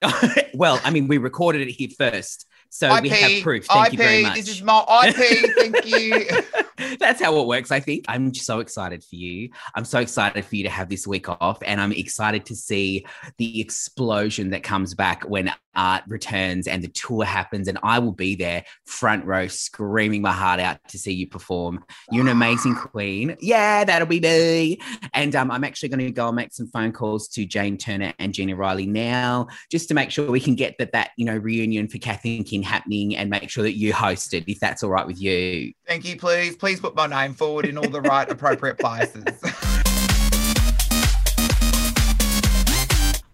well, 0.54 0.80
I 0.84 0.90
mean, 0.90 1.08
we 1.08 1.18
recorded 1.18 1.66
it 1.66 1.70
here 1.70 1.88
first. 1.96 2.46
So 2.70 3.00
we 3.00 3.08
have 3.08 3.42
proof. 3.42 3.66
Thank 3.66 3.86
IP, 3.88 3.92
you 3.92 3.98
very 3.98 4.22
much. 4.22 4.34
This 4.36 4.48
is 4.48 4.62
my 4.62 4.84
IP. 5.06 5.54
Thank 5.56 5.86
you. 6.78 6.96
That's 6.98 7.20
how 7.20 7.40
it 7.40 7.46
works, 7.46 7.70
I 7.70 7.80
think. 7.80 8.04
I'm 8.08 8.34
so 8.34 8.60
excited 8.60 9.02
for 9.02 9.16
you. 9.16 9.50
I'm 9.74 9.84
so 9.84 10.00
excited 10.00 10.44
for 10.44 10.54
you 10.54 10.64
to 10.64 10.70
have 10.70 10.88
this 10.88 11.06
week 11.06 11.28
off. 11.28 11.58
And 11.64 11.80
I'm 11.80 11.92
excited 11.92 12.44
to 12.46 12.56
see 12.56 13.06
the 13.38 13.60
explosion 13.60 14.50
that 14.50 14.62
comes 14.62 14.94
back 14.94 15.24
when 15.28 15.50
art 15.78 16.02
returns 16.08 16.66
and 16.66 16.82
the 16.82 16.88
tour 16.88 17.24
happens. 17.24 17.68
And 17.68 17.78
I 17.82 18.00
will 18.00 18.12
be 18.12 18.34
there, 18.34 18.64
front 18.84 19.24
row, 19.24 19.46
screaming 19.46 20.20
my 20.20 20.32
heart 20.32 20.60
out 20.60 20.78
to 20.88 20.98
see 20.98 21.12
you 21.12 21.26
perform. 21.26 21.84
You're 22.10 22.24
an 22.24 22.28
amazing 22.28 22.74
queen. 22.76 23.36
Yeah, 23.40 23.84
that'll 23.84 24.08
be 24.08 24.20
me. 24.20 24.80
And 25.14 25.34
um, 25.36 25.50
I'm 25.50 25.64
actually 25.64 25.88
going 25.88 26.00
to 26.00 26.10
go 26.10 26.26
and 26.26 26.36
make 26.36 26.52
some 26.52 26.66
phone 26.66 26.92
calls 26.92 27.28
to 27.28 27.46
Jane 27.46 27.78
Turner 27.78 28.12
and 28.18 28.34
Gina 28.34 28.56
Riley 28.56 28.86
now, 28.86 29.46
just 29.70 29.88
to 29.88 29.94
make 29.94 30.10
sure 30.10 30.30
we 30.30 30.40
can 30.40 30.56
get 30.56 30.76
that, 30.78 30.92
that 30.92 31.10
you 31.16 31.24
know, 31.24 31.36
reunion 31.36 31.88
for 31.88 31.98
Kath 31.98 32.24
and 32.24 32.44
Kim 32.44 32.62
happening 32.62 33.16
and 33.16 33.30
make 33.30 33.48
sure 33.48 33.62
that 33.62 33.76
you 33.76 33.92
host 33.92 34.34
it, 34.34 34.44
if 34.48 34.58
that's 34.58 34.82
all 34.82 34.90
right 34.90 35.06
with 35.06 35.20
you. 35.20 35.72
Thank 35.86 36.04
you. 36.04 36.16
Please, 36.16 36.56
please 36.56 36.80
put 36.80 36.96
my 36.96 37.06
name 37.06 37.34
forward 37.34 37.66
in 37.66 37.78
all 37.78 37.88
the 37.88 38.00
right 38.00 38.28
appropriate 38.28 38.78
places. 38.78 39.24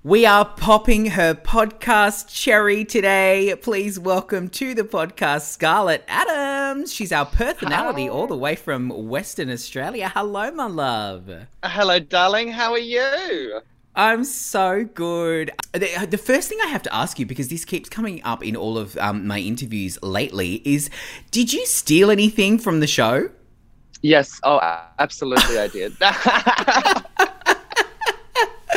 We 0.06 0.26
are 0.26 0.44
popping 0.44 1.06
her 1.06 1.34
podcast 1.34 2.28
cherry 2.28 2.84
today. 2.84 3.54
Please 3.62 3.98
welcome 3.98 4.50
to 4.50 4.74
the 4.74 4.82
podcast 4.82 5.46
Scarlett 5.46 6.04
Adams. 6.08 6.92
She's 6.92 7.10
our 7.10 7.24
personality 7.24 8.02
Hi. 8.02 8.08
all 8.10 8.26
the 8.26 8.36
way 8.36 8.54
from 8.54 8.90
Western 8.90 9.48
Australia. 9.48 10.12
Hello, 10.14 10.50
my 10.50 10.66
love. 10.66 11.30
Hello, 11.62 11.98
darling. 12.00 12.48
How 12.48 12.72
are 12.72 12.78
you? 12.78 13.62
I'm 13.94 14.24
so 14.24 14.84
good. 14.84 15.52
The, 15.72 16.06
the 16.10 16.18
first 16.18 16.50
thing 16.50 16.58
I 16.62 16.66
have 16.68 16.82
to 16.82 16.94
ask 16.94 17.18
you, 17.18 17.24
because 17.24 17.48
this 17.48 17.64
keeps 17.64 17.88
coming 17.88 18.22
up 18.24 18.44
in 18.44 18.56
all 18.56 18.76
of 18.76 18.98
um, 18.98 19.26
my 19.26 19.38
interviews 19.38 19.98
lately, 20.02 20.60
is 20.66 20.90
did 21.30 21.50
you 21.50 21.64
steal 21.64 22.10
anything 22.10 22.58
from 22.58 22.80
the 22.80 22.86
show? 22.86 23.30
Yes. 24.02 24.38
Oh, 24.42 24.60
absolutely, 24.98 25.58
I 25.58 25.68
did. 25.68 25.96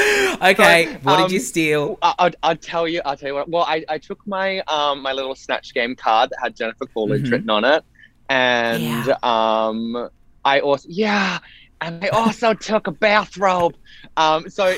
Okay, 0.41 0.85
So, 0.85 0.99
what 1.03 1.15
um, 1.15 1.21
did 1.23 1.31
you 1.31 1.39
steal? 1.39 1.97
I- 2.01 2.13
I'll, 2.19 2.31
I'll 2.43 2.55
tell 2.57 2.87
you. 2.87 3.01
I'll 3.05 3.17
tell 3.17 3.29
you 3.29 3.35
what. 3.35 3.49
Well, 3.49 3.63
I, 3.63 3.83
I 3.89 3.97
took 3.97 4.19
my 4.25 4.59
um 4.61 5.01
my 5.01 5.13
little 5.13 5.35
snatch 5.35 5.73
game 5.73 5.95
card 5.95 6.29
that 6.29 6.37
had 6.41 6.55
Jennifer 6.55 6.85
Coolidge 6.93 7.23
Mhm. 7.23 7.31
written 7.31 7.49
on 7.49 7.65
it, 7.65 7.83
and 8.29 9.07
um 9.23 10.09
I 10.45 10.59
also 10.59 10.87
yeah, 10.91 11.39
and 11.81 12.03
I 12.03 12.09
also 12.09 12.53
took 12.69 12.87
a 12.87 12.91
bathrobe. 12.91 13.75
Um, 14.15 14.49
so 14.49 14.75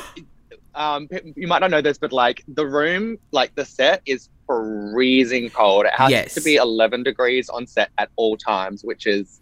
um 0.75 1.07
you 1.35 1.47
might 1.47 1.59
not 1.59 1.71
know 1.71 1.81
this, 1.81 1.97
but 1.97 2.11
like 2.13 2.43
the 2.47 2.65
room, 2.65 3.17
like 3.31 3.51
the 3.55 3.65
set 3.65 4.01
is 4.05 4.29
freezing 4.47 5.49
cold. 5.51 5.85
It 5.85 5.93
has 5.93 6.11
Yes. 6.11 6.33
to 6.35 6.41
be 6.41 6.55
11 6.55 7.03
degrees 7.03 7.49
on 7.49 7.67
set 7.67 7.89
at 7.97 8.09
all 8.15 8.37
times, 8.37 8.81
which 8.83 9.05
is 9.05 9.39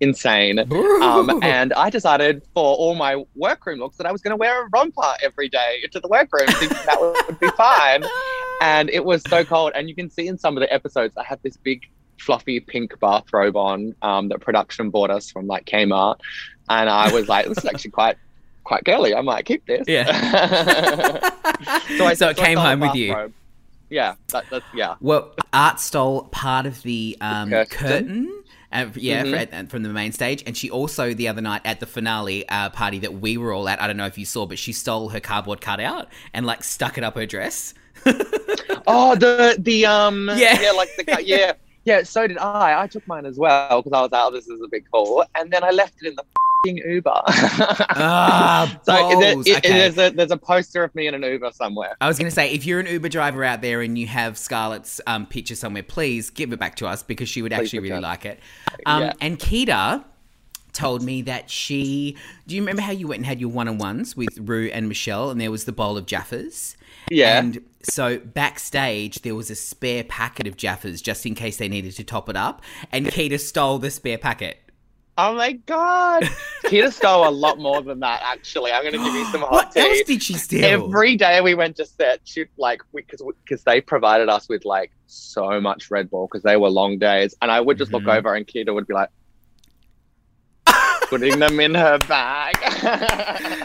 insane. 0.00 0.58
Um, 1.00 1.42
and 1.42 1.72
I 1.72 1.88
decided 1.88 2.42
for 2.52 2.76
all 2.76 2.94
my 2.94 3.24
workroom 3.34 3.78
looks 3.78 3.96
that 3.96 4.06
I 4.06 4.12
was 4.12 4.20
going 4.20 4.32
to 4.32 4.36
wear 4.36 4.66
a 4.66 4.68
romper 4.68 5.14
every 5.22 5.48
day 5.48 5.82
to 5.90 5.98
the 5.98 6.08
workroom, 6.08 6.46
thinking 6.46 6.76
that 6.84 7.00
would 7.00 7.40
be 7.40 7.48
fine. 7.56 8.04
And 8.60 8.90
it 8.90 9.04
was 9.04 9.22
so 9.22 9.44
cold. 9.44 9.72
And 9.74 9.88
you 9.88 9.94
can 9.94 10.10
see 10.10 10.28
in 10.28 10.36
some 10.36 10.56
of 10.56 10.60
the 10.60 10.72
episodes, 10.72 11.16
I 11.16 11.24
have 11.24 11.40
this 11.42 11.56
big 11.56 11.82
fluffy 12.18 12.60
pink 12.60 12.98
bathrobe 13.00 13.56
on 13.56 13.94
um, 14.02 14.28
that 14.28 14.40
production 14.40 14.90
bought 14.90 15.10
us 15.10 15.30
from 15.30 15.46
like 15.46 15.64
Kmart, 15.64 16.20
and 16.68 16.90
I 16.90 17.12
was 17.12 17.28
like, 17.28 17.46
this 17.46 17.58
is 17.58 17.64
actually 17.64 17.92
quite 17.92 18.16
quite 18.64 18.84
girly. 18.84 19.14
I 19.14 19.22
might 19.22 19.46
keep 19.46 19.64
this. 19.66 19.86
Yeah. 19.88 20.04
so, 21.98 22.04
I, 22.04 22.14
So 22.14 22.28
it 22.28 22.36
came 22.36 22.58
I 22.58 22.70
home 22.70 22.80
with 22.80 22.94
you. 22.94 23.32
Yeah, 23.88 24.14
that, 24.28 24.44
that's 24.50 24.64
yeah. 24.72 24.94
Well, 25.00 25.34
Art 25.52 25.80
stole 25.80 26.22
part 26.24 26.66
of 26.66 26.82
the 26.82 27.16
um, 27.20 27.50
Curtain. 27.50 27.66
curtain. 27.68 28.42
Uh, 28.72 28.86
yeah, 28.94 29.24
Mhm. 29.24 29.48
fr- 29.48 29.54
uh, 29.54 29.64
from 29.64 29.82
the 29.82 29.88
main 29.88 30.12
stage, 30.12 30.42
and 30.46 30.56
she 30.56 30.70
also 30.70 31.12
the 31.12 31.26
other 31.26 31.40
night 31.40 31.62
at 31.64 31.80
the 31.80 31.86
finale 31.86 32.48
uh, 32.48 32.70
party 32.70 32.98
that 33.00 33.14
we 33.14 33.36
were 33.36 33.52
all 33.52 33.68
at. 33.68 33.82
I 33.82 33.86
don't 33.88 33.96
know 33.96 34.06
if 34.06 34.16
you 34.16 34.24
saw, 34.24 34.46
but 34.46 34.58
she 34.58 34.72
stole 34.72 35.08
her 35.08 35.20
cardboard 35.20 35.60
cutout 35.60 36.08
and 36.34 36.46
like 36.46 36.62
stuck 36.62 36.96
it 36.96 37.04
up 37.04 37.16
her 37.16 37.26
dress. 37.26 37.74
Oh, 38.86 39.14
the 39.14 39.56
the 39.58 39.86
um 39.86 40.28
Yeah. 40.34 40.60
yeah, 40.60 40.70
like 40.72 40.88
the 40.96 41.22
yeah. 41.24 41.52
Yeah, 41.86 42.02
so 42.02 42.26
did 42.26 42.36
I. 42.36 42.82
I 42.82 42.86
took 42.86 43.06
mine 43.08 43.24
as 43.24 43.38
well 43.38 43.80
because 43.82 43.96
I 43.96 44.02
was 44.02 44.12
like, 44.12 44.22
oh, 44.22 44.30
this 44.30 44.46
is 44.48 44.60
a 44.60 44.68
big 44.70 44.84
haul. 44.92 45.24
And 45.34 45.50
then 45.50 45.64
I 45.64 45.70
left 45.70 45.94
it 46.02 46.08
in 46.08 46.14
the 46.14 46.24
Uber. 46.66 47.22
Ah, 48.02 48.80
so 48.84 48.92
there- 49.20 49.34
balls. 49.34 49.46
it- 49.46 49.56
Okay. 49.58 49.68
there's, 49.68 49.98
a, 49.98 50.10
there's 50.14 50.30
a 50.30 50.36
poster 50.36 50.82
of 50.84 50.94
me 50.94 51.06
in 51.06 51.14
an 51.14 51.22
Uber 51.22 51.50
somewhere. 51.52 51.96
I 52.00 52.08
was 52.08 52.18
going 52.18 52.28
to 52.28 52.34
say, 52.34 52.52
if 52.52 52.64
you're 52.66 52.80
an 52.80 52.86
Uber 52.86 53.08
driver 53.08 53.44
out 53.44 53.60
there 53.62 53.80
and 53.82 53.98
you 53.98 54.06
have 54.06 54.36
Scarlett's 54.38 55.00
um, 55.06 55.26
picture 55.26 55.54
somewhere, 55.54 55.82
please 55.82 56.30
give 56.30 56.52
it 56.52 56.58
back 56.58 56.76
to 56.76 56.86
us 56.86 57.02
because 57.02 57.28
she 57.28 57.42
would 57.42 57.52
Please 57.52 57.60
actually 57.62 57.80
really 57.80 58.00
like 58.00 58.24
it. 58.24 58.40
Um, 58.86 59.02
Yeah. 59.02 59.12
And 59.20 59.38
Kita 59.38 60.04
told 60.72 61.02
me 61.02 61.22
that 61.22 61.50
she. 61.50 62.16
Do 62.46 62.54
you 62.54 62.62
remember 62.62 62.82
how 62.82 62.92
you 62.92 63.08
went 63.08 63.18
and 63.18 63.26
had 63.26 63.40
your 63.40 63.50
one 63.50 63.68
on 63.68 63.78
ones 63.78 64.16
with 64.16 64.38
Rue 64.38 64.68
and 64.72 64.88
Michelle, 64.88 65.30
and 65.30 65.40
there 65.40 65.50
was 65.50 65.64
the 65.64 65.72
bowl 65.72 65.96
of 65.96 66.06
Jaffas? 66.06 66.76
Yeah. 67.10 67.38
And 67.38 67.60
so 67.82 68.18
backstage, 68.18 69.22
there 69.22 69.34
was 69.34 69.50
a 69.50 69.54
spare 69.56 70.04
packet 70.04 70.46
of 70.46 70.56
Jaffas 70.56 71.02
just 71.02 71.26
in 71.26 71.34
case 71.34 71.56
they 71.56 71.68
needed 71.68 71.92
to 71.96 72.04
top 72.04 72.28
it 72.28 72.36
up, 72.36 72.62
and 72.92 73.06
Kita 73.06 73.40
stole 73.40 73.78
the 73.78 73.90
spare 73.90 74.18
packet. 74.18 74.58
Oh 75.22 75.34
my 75.34 75.52
god. 75.52 76.22
Kita 76.64 76.92
stole 76.92 77.28
a 77.28 77.34
lot 77.44 77.58
more 77.58 77.82
than 77.82 78.00
that, 78.00 78.20
actually. 78.24 78.70
I'm 78.72 78.82
going 78.82 78.92
to 78.94 78.98
give 78.98 79.12
you 79.14 79.24
some 79.26 79.40
hot 79.50 79.50
What 79.50 79.72
tea. 79.72 79.80
else 79.80 80.02
did 80.06 80.22
she 80.22 80.34
steal? 80.34 80.64
Every 80.64 81.16
day 81.16 81.40
we 81.40 81.54
went 81.54 81.76
to 81.76 81.84
set, 81.84 82.20
she 82.24 82.44
like 82.56 82.80
because 82.94 83.20
because 83.44 83.62
they 83.64 83.80
provided 83.80 84.28
us 84.28 84.48
with 84.48 84.64
like 84.64 84.92
so 85.06 85.60
much 85.60 85.90
Red 85.90 86.08
Bull 86.10 86.26
because 86.30 86.42
they 86.42 86.56
were 86.56 86.70
long 86.70 86.98
days, 86.98 87.34
and 87.42 87.50
I 87.50 87.60
would 87.60 87.76
just 87.76 87.90
Mhm. 87.90 87.94
look 88.06 88.08
over 88.08 88.34
and 88.34 88.46
Kita 88.46 88.72
would 88.72 88.86
be 88.86 88.94
like 88.94 89.10
putting 91.08 91.38
them 91.40 91.58
in 91.60 91.74
her 91.74 91.98
bag. 92.08 92.54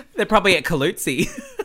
They're 0.15 0.25
probably 0.25 0.57
at 0.57 0.63
Caluzzi. 0.63 1.29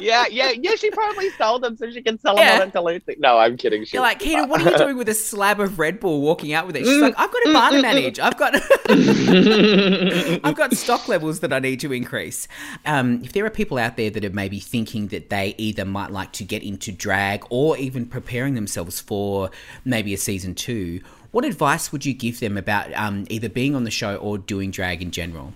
yeah, 0.00 0.26
yeah, 0.30 0.50
yeah. 0.50 0.74
She 0.76 0.90
probably 0.90 1.30
stole 1.30 1.58
them 1.58 1.76
so 1.76 1.90
she 1.90 2.02
can 2.02 2.18
sell 2.18 2.36
them 2.36 2.44
Yeah. 2.44 2.62
on 2.62 2.70
Caluzzi. 2.70 3.18
No, 3.18 3.38
I'm 3.38 3.56
kidding. 3.56 3.84
She 3.84 3.96
You're 3.96 4.02
like, 4.02 4.20
Kita, 4.20 4.48
what 4.48 4.60
are 4.62 4.70
you 4.70 4.78
doing 4.84 4.96
with 4.96 5.08
a 5.08 5.14
slab 5.14 5.60
of 5.60 5.78
Red 5.78 6.00
Bull 6.00 6.20
walking 6.20 6.52
out 6.52 6.66
with 6.66 6.76
it? 6.76 6.84
She's 6.84 6.98
mm, 6.98 7.02
like, 7.02 7.14
I've 7.18 7.32
got 7.32 7.42
a 7.42 7.48
mm, 7.48 7.50
mm, 7.50 7.54
bar 7.54 7.70
to 7.70 7.82
manage. 7.82 8.18
I've 8.20 8.36
got 8.36 8.54
I've 10.44 10.56
got 10.56 10.74
stock 10.74 11.08
levels 11.08 11.40
that 11.40 11.52
I 11.52 11.58
need 11.58 11.80
to 11.80 11.92
increase. 11.92 12.48
Um, 12.86 13.22
if 13.24 13.32
there 13.32 13.44
are 13.44 13.50
people 13.50 13.78
out 13.78 13.96
there 13.96 14.10
that 14.10 14.24
are 14.24 14.30
maybe 14.30 14.60
thinking 14.60 15.08
that 15.08 15.30
they 15.30 15.54
either 15.58 15.84
might 15.84 16.10
like 16.10 16.32
to 16.32 16.44
get 16.44 16.62
into 16.62 16.92
drag 16.92 17.44
or 17.50 17.76
even 17.78 18.06
preparing 18.06 18.54
themselves 18.54 19.00
for 19.00 19.50
maybe 19.84 20.14
a 20.14 20.18
season 20.18 20.54
two, 20.54 21.00
what 21.30 21.44
advice 21.44 21.90
would 21.90 22.06
you 22.06 22.14
give 22.14 22.38
them 22.40 22.56
about 22.56 22.92
um, 22.94 23.26
either 23.28 23.48
being 23.48 23.74
on 23.74 23.84
the 23.84 23.90
show 23.90 24.16
or 24.16 24.38
doing 24.38 24.70
drag 24.70 25.02
in 25.02 25.10
general? 25.10 25.52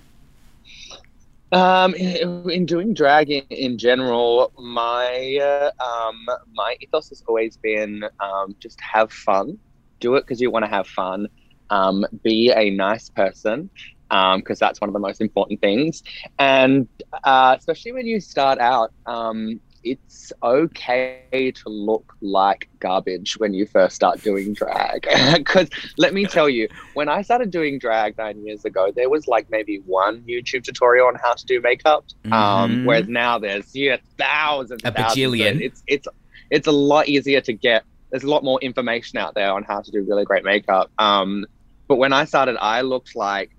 Um, 1.50 1.94
in, 1.94 2.50
in 2.50 2.66
doing 2.66 2.92
drag 2.92 3.30
in, 3.30 3.42
in 3.48 3.78
general, 3.78 4.52
my 4.58 5.38
uh, 5.40 5.70
um, 5.82 6.26
my 6.52 6.76
ethos 6.80 7.08
has 7.08 7.22
always 7.26 7.56
been 7.62 8.02
um, 8.20 8.54
just 8.60 8.78
have 8.92 9.10
fun. 9.12 9.58
Do 10.00 10.16
it 10.16 10.22
because 10.22 10.40
you 10.40 10.50
want 10.50 10.64
to 10.64 10.70
have 10.70 10.86
fun. 10.86 11.28
Um, 11.70 12.04
be 12.22 12.52
a 12.54 12.70
nice 12.70 13.10
person 13.10 13.70
because 14.08 14.58
that's 14.58 14.80
one 14.80 14.88
of 14.88 14.94
the 14.94 15.00
most 15.00 15.20
important 15.20 15.60
things. 15.60 16.02
And 16.38 16.88
uh, 17.24 17.54
especially 17.58 17.92
when 17.92 18.06
you 18.06 18.20
start 18.20 18.58
out, 18.58 18.92
um, 19.06 19.60
it's 19.90 20.32
okay 20.42 21.52
to 21.54 21.68
look 21.68 22.14
like 22.20 22.68
garbage 22.80 23.38
when 23.38 23.54
you 23.54 23.66
first 23.66 23.94
start 23.96 24.22
doing 24.22 24.52
drag. 24.54 25.06
Because 25.34 25.68
let 25.96 26.12
me 26.14 26.26
tell 26.26 26.48
you, 26.48 26.68
when 26.94 27.08
I 27.08 27.22
started 27.22 27.50
doing 27.50 27.78
drag 27.78 28.16
nine 28.18 28.44
years 28.44 28.64
ago, 28.64 28.92
there 28.94 29.08
was 29.08 29.26
like 29.26 29.48
maybe 29.50 29.76
one 29.86 30.22
YouTube 30.22 30.64
tutorial 30.64 31.06
on 31.06 31.14
how 31.16 31.34
to 31.34 31.46
do 31.46 31.60
makeup. 31.60 32.04
Mhm. 32.24 32.32
Um, 32.32 32.84
whereas 32.86 33.08
now 33.08 33.38
there's 33.38 33.74
yeah 33.74 33.96
thousands, 34.18 34.82
A 34.84 34.92
thousands. 34.92 35.14
bajillion. 35.16 35.60
It's 35.60 35.82
it's 35.86 36.08
it's 36.50 36.66
a 36.66 36.72
lot 36.72 37.08
easier 37.08 37.40
to 37.42 37.52
get. 37.52 37.84
There's 38.10 38.24
a 38.24 38.30
lot 38.30 38.42
more 38.42 38.58
information 38.60 39.18
out 39.18 39.34
there 39.34 39.52
on 39.52 39.62
how 39.64 39.80
to 39.82 39.90
do 39.90 40.02
really 40.02 40.24
great 40.24 40.44
makeup. 40.44 40.90
Um, 40.98 41.46
but 41.88 41.96
when 41.96 42.12
I 42.12 42.24
started, 42.24 42.56
I 42.60 42.80
looked 42.82 43.14
like 43.16 43.50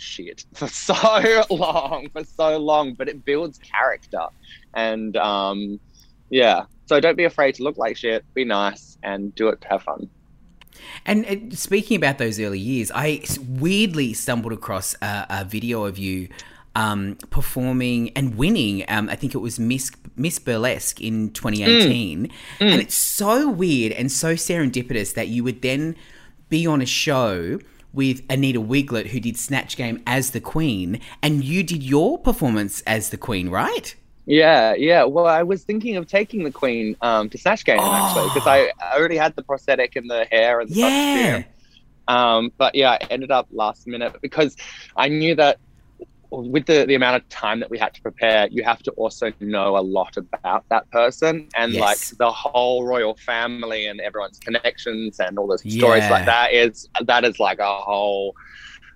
shit 0.00 0.44
for 0.54 0.68
so 0.68 1.44
long, 1.50 2.08
for 2.12 2.24
so 2.24 2.58
long. 2.58 2.94
But 2.94 3.08
it 3.08 3.24
builds 3.24 3.58
character, 3.58 4.26
and 4.74 5.16
um, 5.16 5.80
yeah. 6.30 6.64
So 6.86 6.98
don't 6.98 7.16
be 7.16 7.24
afraid 7.24 7.54
to 7.56 7.62
look 7.62 7.78
like 7.78 7.96
shit. 7.96 8.24
Be 8.34 8.44
nice 8.44 8.98
and 9.02 9.34
do 9.34 9.48
it 9.48 9.60
to 9.60 9.68
have 9.68 9.82
fun. 9.82 10.10
And 11.06 11.26
uh, 11.26 11.54
speaking 11.54 11.96
about 11.96 12.18
those 12.18 12.40
early 12.40 12.58
years, 12.58 12.90
I 12.94 13.22
weirdly 13.48 14.12
stumbled 14.12 14.52
across 14.52 14.94
a, 15.02 15.26
a 15.30 15.44
video 15.44 15.84
of 15.84 15.98
you 15.98 16.28
um, 16.74 17.16
performing 17.30 18.10
and 18.10 18.36
winning. 18.36 18.84
Um, 18.88 19.08
I 19.08 19.16
think 19.16 19.34
it 19.34 19.38
was 19.38 19.58
Miss 19.58 19.90
Miss 20.16 20.38
Burlesque 20.38 21.00
in 21.00 21.30
2018, 21.30 22.30
and 22.60 22.80
it's 22.80 22.94
so 22.94 23.48
weird 23.48 23.92
and 23.92 24.10
so 24.10 24.34
serendipitous 24.34 25.14
that 25.14 25.28
you 25.28 25.44
would 25.44 25.62
then 25.62 25.96
be 26.48 26.66
on 26.66 26.82
a 26.82 26.86
show 26.86 27.58
with 27.92 28.22
Anita 28.30 28.60
Wigl'it, 28.60 29.08
who 29.08 29.20
did 29.20 29.36
Snatch 29.36 29.76
Game 29.76 30.02
as 30.06 30.30
the 30.30 30.40
Queen, 30.40 31.00
and 31.22 31.44
you 31.44 31.62
did 31.62 31.82
your 31.82 32.18
performance 32.18 32.80
as 32.82 33.10
the 33.10 33.16
Queen, 33.16 33.48
right? 33.50 33.94
Yeah, 34.26 34.74
yeah. 34.74 35.04
Well, 35.04 35.26
I 35.26 35.42
was 35.42 35.64
thinking 35.64 35.96
of 35.96 36.06
taking 36.06 36.44
the 36.44 36.52
Queen 36.52 36.96
um, 37.00 37.28
to 37.30 37.38
Snatch 37.38 37.64
Game 37.64 37.78
actually 37.78 38.26
because 38.28 38.46
I 38.46 38.70
I 38.80 38.96
already 38.96 39.16
had 39.16 39.34
the 39.34 39.42
prosthetic 39.42 39.96
and 39.96 40.08
the 40.08 40.24
hair 40.30 40.60
and 40.60 40.70
the 40.70 40.76
Yeah. 40.76 41.42
costume. 41.42 41.44
Um, 42.08 42.52
but 42.58 42.74
yeah, 42.74 42.92
I 42.92 42.98
ended 43.10 43.30
up 43.30 43.48
last 43.50 43.86
minute 43.86 44.16
because 44.20 44.56
I 44.96 45.08
knew 45.08 45.34
that 45.36 45.58
with 46.30 46.66
the, 46.66 46.84
the 46.86 46.94
amount 46.94 47.16
of 47.16 47.28
time 47.28 47.58
that 47.60 47.70
we 47.70 47.78
had 47.78 47.92
to 47.94 48.02
prepare, 48.02 48.48
you 48.50 48.62
have 48.62 48.80
to 48.84 48.90
also 48.92 49.32
know 49.40 49.76
a 49.76 49.80
lot 49.82 50.16
about 50.16 50.64
that 50.70 50.88
person 50.90 51.48
and 51.56 51.72
Yes. 51.72 51.80
like 51.80 52.18
the 52.18 52.30
whole 52.30 52.84
royal 52.86 53.16
family 53.16 53.86
and 53.86 54.00
everyone's 54.00 54.38
connections 54.38 55.18
and 55.18 55.38
all 55.38 55.46
those 55.48 55.60
stories 55.62 56.04
Yeah. 56.04 56.10
like 56.10 56.26
that 56.26 56.52
is 56.52 56.88
that 57.04 57.24
is 57.24 57.40
like 57.40 57.58
a 57.58 57.66
whole 57.80 58.34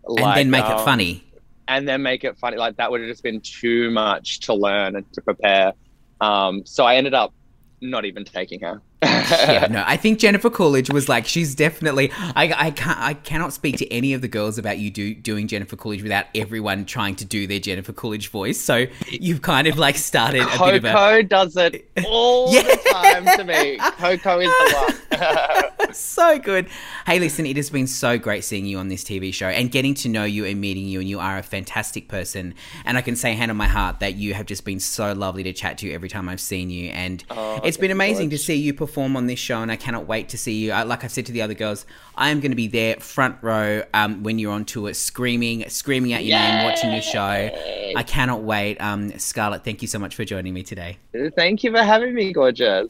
And 0.06 0.36
then 0.36 0.50
make 0.50 0.64
it 0.64 0.70
um, 0.72 0.84
funny. 0.84 1.24
and 1.66 1.88
then 1.88 2.02
make 2.02 2.24
it 2.24 2.36
funny. 2.38 2.56
Like 2.56 2.76
that 2.76 2.90
would 2.90 3.00
have 3.00 3.08
just 3.10 3.22
been 3.22 3.40
too 3.40 3.90
much 3.90 4.40
to 4.40 4.54
learn 4.54 4.96
and 4.96 5.04
to 5.14 5.20
prepare. 5.22 5.72
Um, 6.20 6.62
so 6.64 6.84
I 6.84 6.96
ended 6.96 7.14
up 7.14 7.32
not 7.80 8.04
even 8.04 8.24
taking 8.24 8.60
her. 8.60 8.80
Yeah, 9.02 9.66
no, 9.70 9.84
I 9.86 9.96
think 9.96 10.18
Jennifer 10.18 10.50
Coolidge 10.50 10.90
was 10.90 11.08
like 11.08 11.26
she's 11.26 11.54
definitely. 11.54 12.10
I, 12.14 12.52
I 12.56 12.70
can't 12.70 12.98
I 12.98 13.14
cannot 13.14 13.52
speak 13.52 13.76
to 13.78 13.92
any 13.92 14.12
of 14.14 14.20
the 14.22 14.28
girls 14.28 14.58
about 14.58 14.78
you 14.78 14.90
do 14.90 15.14
doing 15.14 15.48
Jennifer 15.48 15.76
Coolidge 15.76 16.02
without 16.02 16.26
everyone 16.34 16.84
trying 16.84 17.16
to 17.16 17.24
do 17.24 17.46
their 17.46 17.60
Jennifer 17.60 17.92
Coolidge 17.92 18.28
voice. 18.28 18.60
So 18.60 18.86
you've 19.10 19.42
kind 19.42 19.66
of 19.66 19.78
like 19.78 19.96
started 19.96 20.42
a 20.42 20.58
bit 20.58 20.84
of 20.84 20.84
a 20.84 21.22
does 21.22 21.56
it 21.56 21.88
all 22.06 22.52
Yeah. 22.52 22.62
the 22.62 22.80
time 22.92 23.36
to 23.38 23.44
me. 23.44 23.78
Coco 23.78 24.40
is 24.40 24.48
the 24.48 24.94
one. 25.18 25.92
so 25.94 26.38
good. 26.38 26.66
Hey, 27.06 27.18
listen, 27.20 27.46
it 27.46 27.56
has 27.56 27.70
been 27.70 27.86
so 27.86 28.18
great 28.18 28.44
seeing 28.44 28.66
you 28.66 28.78
on 28.78 28.88
this 28.88 29.04
TV 29.04 29.32
show 29.32 29.48
and 29.48 29.70
getting 29.70 29.94
to 29.94 30.08
know 30.08 30.24
you 30.24 30.44
and 30.44 30.60
meeting 30.60 30.86
you. 30.86 31.00
And 31.00 31.08
you 31.08 31.20
are 31.20 31.38
a 31.38 31.42
fantastic 31.42 32.08
person. 32.08 32.54
And 32.84 32.98
I 32.98 33.02
can 33.02 33.16
say, 33.16 33.34
hand 33.34 33.50
on 33.50 33.56
my 33.56 33.68
heart, 33.68 34.00
that 34.00 34.14
you 34.14 34.34
have 34.34 34.46
just 34.46 34.64
been 34.64 34.80
so 34.80 35.12
lovely 35.12 35.42
to 35.44 35.52
chat 35.52 35.78
to 35.78 35.92
every 35.92 36.08
time 36.08 36.28
I've 36.28 36.40
seen 36.40 36.70
you. 36.70 36.90
And 36.90 37.22
Oh, 37.30 37.60
it's 37.64 37.76
been 37.76 37.90
amazing 37.90 38.30
to 38.30 38.38
see 38.38 38.54
you 38.54 38.74
perform 38.86 39.16
on 39.16 39.26
this 39.26 39.38
show. 39.38 39.60
And 39.62 39.70
I 39.72 39.76
cannot 39.76 40.06
wait 40.06 40.28
to 40.30 40.38
see 40.38 40.52
you. 40.64 40.72
I, 40.72 40.82
like 40.82 41.04
I've 41.04 41.12
said 41.12 41.26
to 41.26 41.32
the 41.32 41.42
other 41.42 41.54
girls, 41.54 41.86
I 42.14 42.30
am 42.30 42.40
going 42.40 42.52
to 42.52 42.56
be 42.56 42.68
there 42.68 42.96
front 42.96 43.36
row 43.42 43.82
um, 43.92 44.22
when 44.22 44.38
you're 44.38 44.52
on 44.52 44.64
tour, 44.64 44.92
screaming, 44.94 45.68
screaming 45.68 46.12
out 46.12 46.24
your 46.24 46.38
name, 46.38 46.64
watching 46.64 46.92
your 46.92 47.02
show. 47.02 47.20
I 47.20 48.02
cannot 48.06 48.42
wait. 48.42 48.80
Um, 48.80 49.18
Scarlett, 49.18 49.64
thank 49.64 49.82
you 49.82 49.88
so 49.88 49.98
much 49.98 50.14
for 50.14 50.24
joining 50.24 50.54
me 50.54 50.62
today. 50.62 50.98
Thank 51.34 51.64
you 51.64 51.72
for 51.72 51.82
having 51.82 52.14
me, 52.14 52.32
gorgeous. 52.32 52.88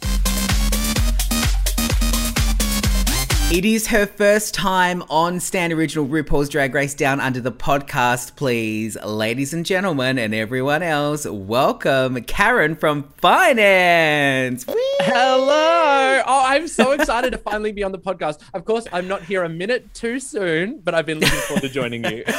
It 3.54 3.64
is 3.64 3.86
her 3.86 4.04
first 4.04 4.52
time 4.52 5.04
on 5.08 5.38
Stan 5.38 5.72
Original 5.72 6.08
RuPaul's 6.08 6.48
Drag 6.48 6.74
Race 6.74 6.92
Down 6.92 7.20
Under 7.20 7.40
the 7.40 7.52
podcast. 7.52 8.34
Please, 8.34 8.96
ladies 9.04 9.54
and 9.54 9.64
gentlemen, 9.64 10.18
and 10.18 10.34
everyone 10.34 10.82
else, 10.82 11.24
welcome 11.24 12.20
Karen 12.24 12.74
from 12.74 13.12
Finance. 13.18 14.66
Whee! 14.66 14.74
Hello! 15.02 16.22
Oh, 16.26 16.44
I'm 16.46 16.66
so 16.66 16.90
excited 16.92 17.30
to 17.30 17.38
finally 17.38 17.70
be 17.70 17.84
on 17.84 17.92
the 17.92 17.98
podcast. 17.98 18.40
Of 18.54 18.64
course, 18.64 18.88
I'm 18.92 19.06
not 19.06 19.22
here 19.22 19.44
a 19.44 19.48
minute 19.48 19.94
too 19.94 20.18
soon, 20.18 20.80
but 20.80 20.96
I've 20.96 21.06
been 21.06 21.20
looking 21.20 21.38
forward 21.38 21.60
to 21.60 21.68
joining 21.68 22.04
you. 22.04 22.24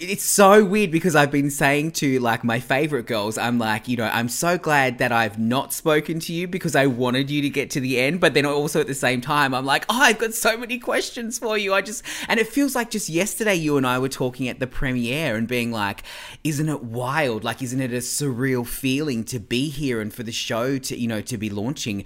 It's 0.00 0.24
so 0.24 0.64
weird 0.64 0.90
because 0.90 1.16
I've 1.16 1.30
been 1.30 1.50
saying 1.50 1.92
to 1.92 2.20
like 2.20 2.44
my 2.44 2.60
favorite 2.60 3.06
girls, 3.06 3.38
I'm 3.38 3.58
like, 3.58 3.88
you 3.88 3.96
know, 3.96 4.10
I'm 4.12 4.28
so 4.28 4.58
glad 4.58 4.98
that 4.98 5.12
I've 5.12 5.38
not 5.38 5.72
spoken 5.72 6.20
to 6.20 6.32
you 6.32 6.46
because 6.46 6.76
I 6.76 6.86
wanted 6.86 7.30
you 7.30 7.40
to 7.42 7.48
get 7.48 7.70
to 7.70 7.80
the 7.80 7.98
end, 7.98 8.20
but 8.20 8.34
then 8.34 8.44
also 8.44 8.80
at 8.80 8.86
the 8.86 8.94
same 8.94 9.22
time, 9.22 9.54
I'm 9.54 9.64
like, 9.64 9.86
oh, 9.88 9.98
I've 9.98 10.18
got 10.18 10.34
so 10.34 10.43
many 10.56 10.78
questions 10.78 11.38
for 11.38 11.58
you. 11.58 11.74
I 11.74 11.80
just, 11.80 12.04
and 12.28 12.38
it 12.38 12.48
feels 12.48 12.74
like 12.74 12.90
just 12.90 13.08
yesterday 13.08 13.54
you 13.54 13.76
and 13.76 13.86
I 13.86 13.98
were 13.98 14.08
talking 14.08 14.48
at 14.48 14.60
the 14.60 14.66
premiere 14.66 15.36
and 15.36 15.48
being 15.48 15.72
like, 15.72 16.02
isn't 16.42 16.68
it 16.68 16.82
wild? 16.84 17.44
Like, 17.44 17.62
isn't 17.62 17.80
it 17.80 17.92
a 17.92 17.98
surreal 17.98 18.66
feeling 18.66 19.24
to 19.24 19.38
be 19.38 19.68
here 19.68 20.00
and 20.00 20.12
for 20.12 20.22
the 20.22 20.32
show 20.32 20.78
to, 20.78 20.98
you 20.98 21.08
know, 21.08 21.20
to 21.22 21.36
be 21.36 21.50
launching? 21.50 22.04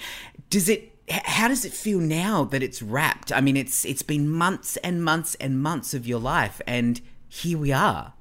Does 0.51 0.69
it, 0.69 0.95
how 1.11 1.49
does 1.49 1.65
it 1.65 1.73
feel 1.73 1.99
now 2.01 2.45
that 2.45 2.63
it's 2.63 2.83
wrapped? 2.83 3.33
I 3.33 3.41
mean, 3.41 3.57
it's 3.57 3.85
it's 3.85 4.03
been 4.03 4.29
months 4.29 4.77
and 4.79 5.03
months 5.03 5.35
and 5.37 5.63
months 5.63 5.95
of 5.95 6.07
your 6.07 6.21
life, 6.21 6.61
and 6.67 7.01
here 7.29 7.59
we 7.59 7.73
are. 7.73 8.15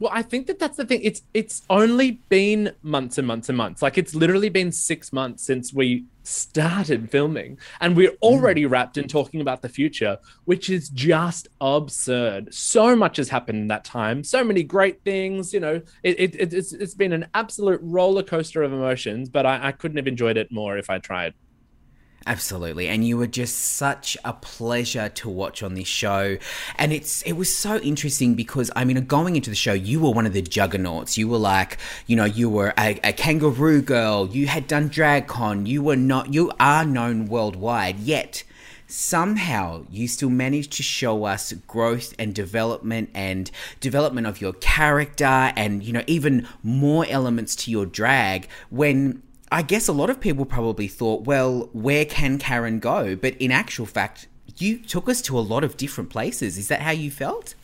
Well, 0.00 0.10
I 0.14 0.22
think 0.22 0.46
that 0.46 0.58
that's 0.58 0.78
the 0.78 0.86
thing. 0.86 1.02
It's 1.02 1.22
it's 1.34 1.62
only 1.68 2.22
been 2.30 2.72
months 2.82 3.18
and 3.18 3.28
months 3.28 3.50
and 3.50 3.58
months. 3.58 3.82
Like 3.82 3.98
it's 3.98 4.14
literally 4.14 4.48
been 4.48 4.72
six 4.72 5.12
months 5.12 5.44
since 5.44 5.74
we 5.74 6.06
started 6.22 7.10
filming, 7.10 7.58
and 7.82 7.94
we're 7.94 8.16
already 8.22 8.64
mm. 8.64 8.70
wrapped 8.70 8.96
in 8.96 9.08
talking 9.08 9.42
about 9.42 9.60
the 9.60 9.68
future, 9.68 10.16
which 10.46 10.70
is 10.70 10.88
just 10.88 11.48
absurd. 11.60 12.52
So 12.54 12.96
much 12.96 13.18
has 13.18 13.28
happened 13.28 13.58
in 13.58 13.68
that 13.68 13.84
time. 13.84 14.24
So 14.24 14.42
many 14.42 14.62
great 14.62 15.04
things. 15.04 15.52
You 15.52 15.60
know, 15.60 15.82
it, 16.02 16.18
it 16.18 16.54
it's 16.54 16.72
it's 16.72 16.94
been 16.94 17.12
an 17.12 17.26
absolute 17.34 17.80
roller 17.82 18.22
coaster 18.22 18.62
of 18.62 18.72
emotions. 18.72 19.28
But 19.28 19.44
I, 19.44 19.68
I 19.68 19.72
couldn't 19.72 19.98
have 19.98 20.08
enjoyed 20.08 20.38
it 20.38 20.50
more 20.50 20.78
if 20.78 20.88
I 20.88 20.98
tried. 20.98 21.34
Absolutely. 22.26 22.86
And 22.88 23.06
you 23.06 23.16
were 23.16 23.26
just 23.26 23.56
such 23.56 24.16
a 24.24 24.34
pleasure 24.34 25.08
to 25.08 25.28
watch 25.28 25.62
on 25.62 25.74
this 25.74 25.88
show. 25.88 26.36
And 26.76 26.92
it's 26.92 27.22
it 27.22 27.32
was 27.32 27.54
so 27.54 27.78
interesting 27.78 28.34
because 28.34 28.70
I 28.76 28.84
mean 28.84 29.06
going 29.06 29.36
into 29.36 29.48
the 29.48 29.56
show, 29.56 29.72
you 29.72 30.00
were 30.00 30.10
one 30.10 30.26
of 30.26 30.34
the 30.34 30.42
juggernauts. 30.42 31.16
You 31.16 31.28
were 31.28 31.38
like, 31.38 31.78
you 32.06 32.16
know, 32.16 32.26
you 32.26 32.50
were 32.50 32.74
a, 32.78 33.00
a 33.02 33.12
kangaroo 33.14 33.80
girl, 33.80 34.28
you 34.28 34.48
had 34.48 34.66
done 34.66 34.90
DragCon, 34.90 35.66
you 35.66 35.82
were 35.82 35.96
not 35.96 36.34
you 36.34 36.52
are 36.60 36.84
known 36.84 37.26
worldwide, 37.26 37.98
yet 38.00 38.44
somehow 38.86 39.84
you 39.88 40.08
still 40.08 40.28
managed 40.30 40.72
to 40.72 40.82
show 40.82 41.24
us 41.24 41.52
growth 41.68 42.12
and 42.18 42.34
development 42.34 43.08
and 43.14 43.50
development 43.78 44.26
of 44.26 44.40
your 44.40 44.52
character 44.54 45.24
and 45.24 45.84
you 45.84 45.92
know 45.92 46.02
even 46.08 46.46
more 46.62 47.06
elements 47.08 47.54
to 47.54 47.70
your 47.70 47.86
drag 47.86 48.48
when 48.68 49.22
I 49.52 49.62
guess 49.62 49.88
a 49.88 49.92
lot 49.92 50.10
of 50.10 50.20
people 50.20 50.44
probably 50.44 50.86
thought, 50.86 51.24
well, 51.24 51.68
where 51.72 52.04
can 52.04 52.38
Karen 52.38 52.78
go? 52.78 53.16
But 53.16 53.34
in 53.36 53.50
actual 53.50 53.86
fact, 53.86 54.28
you 54.58 54.78
took 54.78 55.08
us 55.08 55.20
to 55.22 55.38
a 55.38 55.40
lot 55.40 55.64
of 55.64 55.76
different 55.76 56.10
places. 56.10 56.56
Is 56.56 56.68
that 56.68 56.82
how 56.82 56.92
you 56.92 57.10
felt? 57.10 57.54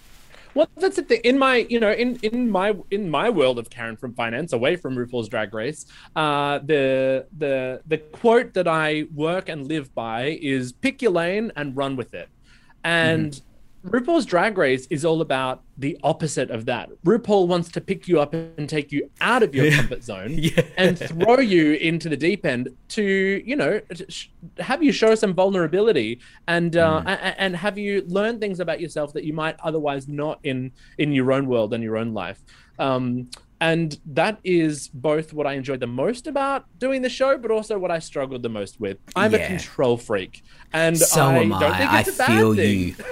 Well, 0.55 0.69
that's 0.76 0.97
the 0.97 1.02
thing. 1.02 1.21
In 1.23 1.38
my, 1.38 1.66
you 1.69 1.78
know, 1.78 1.93
in 1.93 2.16
in 2.23 2.50
my 2.50 2.75
in 2.90 3.11
my 3.11 3.28
world 3.28 3.59
of 3.59 3.69
Karen 3.69 3.95
from 3.95 4.14
Finance, 4.14 4.55
away 4.55 4.76
from 4.76 4.97
RuPaul's 4.97 5.28
Drag 5.28 5.52
Race, 5.52 5.85
uh, 6.16 6.61
the 6.61 7.26
the 7.37 7.83
the 7.87 7.99
quote 7.99 8.55
that 8.55 8.66
I 8.66 9.05
work 9.14 9.50
and 9.50 9.69
live 9.69 9.95
by 9.95 10.38
is 10.40 10.73
"pick 10.73 11.02
your 11.02 11.12
lane 11.12 11.52
and 11.57 11.76
run 11.76 11.95
with 11.95 12.14
it." 12.14 12.31
And 12.85 13.33
mm-hmm. 13.33 13.55
RuPaul's 13.90 14.26
Drag 14.26 14.59
Race 14.59 14.87
is 14.90 15.05
all 15.05 15.21
about 15.21 15.62
the 15.78 15.99
opposite 16.02 16.50
of 16.50 16.66
that. 16.66 16.90
RuPaul 17.05 17.47
wants 17.47 17.71
to 17.71 17.81
pick 17.81 18.09
you 18.09 18.21
up 18.21 18.35
and 18.35 18.69
take 18.69 18.90
you 18.90 19.11
out 19.21 19.43
of 19.43 19.55
your 19.55 19.71
comfort 19.71 20.02
zone 20.02 20.35
yeah. 20.37 20.62
and 20.76 20.99
throw 20.99 21.38
you 21.38 21.75
into 21.75 22.09
the 22.09 22.16
deep 22.16 22.45
end 22.45 22.75
to, 22.88 23.43
you 23.45 23.55
know, 23.55 23.81
have 24.59 24.83
you 24.83 24.93
show 24.93 25.14
some 25.14 25.35
vulnerability 25.35 26.21
and 26.49 26.76
uh, 26.76 27.02
mm. 27.02 27.35
and 27.38 27.57
have 27.57 27.78
you 27.78 28.02
learn 28.07 28.40
things 28.40 28.61
about 28.61 28.81
yourself 28.81 29.12
that 29.12 29.25
you 29.25 29.33
might 29.33 29.57
otherwise 29.62 30.09
not 30.09 30.40
in 30.43 30.73
in 30.99 31.12
your 31.12 31.33
own 31.33 31.47
world 31.47 31.73
and 31.73 31.83
your 31.83 31.97
own 31.97 32.12
life. 32.12 32.43
Um, 32.78 33.28
and 33.61 33.99
that 34.07 34.38
is 34.45 34.88
both 34.88 35.33
what 35.33 35.47
I 35.47 35.55
enjoyed 35.55 35.81
the 35.81 35.87
most 35.87 36.26
about 36.26 36.66
doing 36.78 37.00
the 37.00 37.09
show, 37.09 37.38
but 37.38 37.50
also 37.50 37.78
what 37.78 37.90
I 37.90 38.00
struggled 38.00 38.43
the 38.43 38.50
most 38.50 38.78
with. 38.81 38.99
I'm 39.14 39.33
yeah. 39.33 39.38
a 39.38 39.47
control 39.47 39.97
freak, 39.97 40.43
and 40.73 40.97
so 40.99 41.23
I. 41.23 41.49
don't 41.49 41.76
think 41.76 41.93
it's 41.95 42.21
I 42.21 42.25
a 42.25 42.26
bad 42.26 42.37
feel 42.38 42.55
thing. 42.55 42.78
you. 42.78 42.95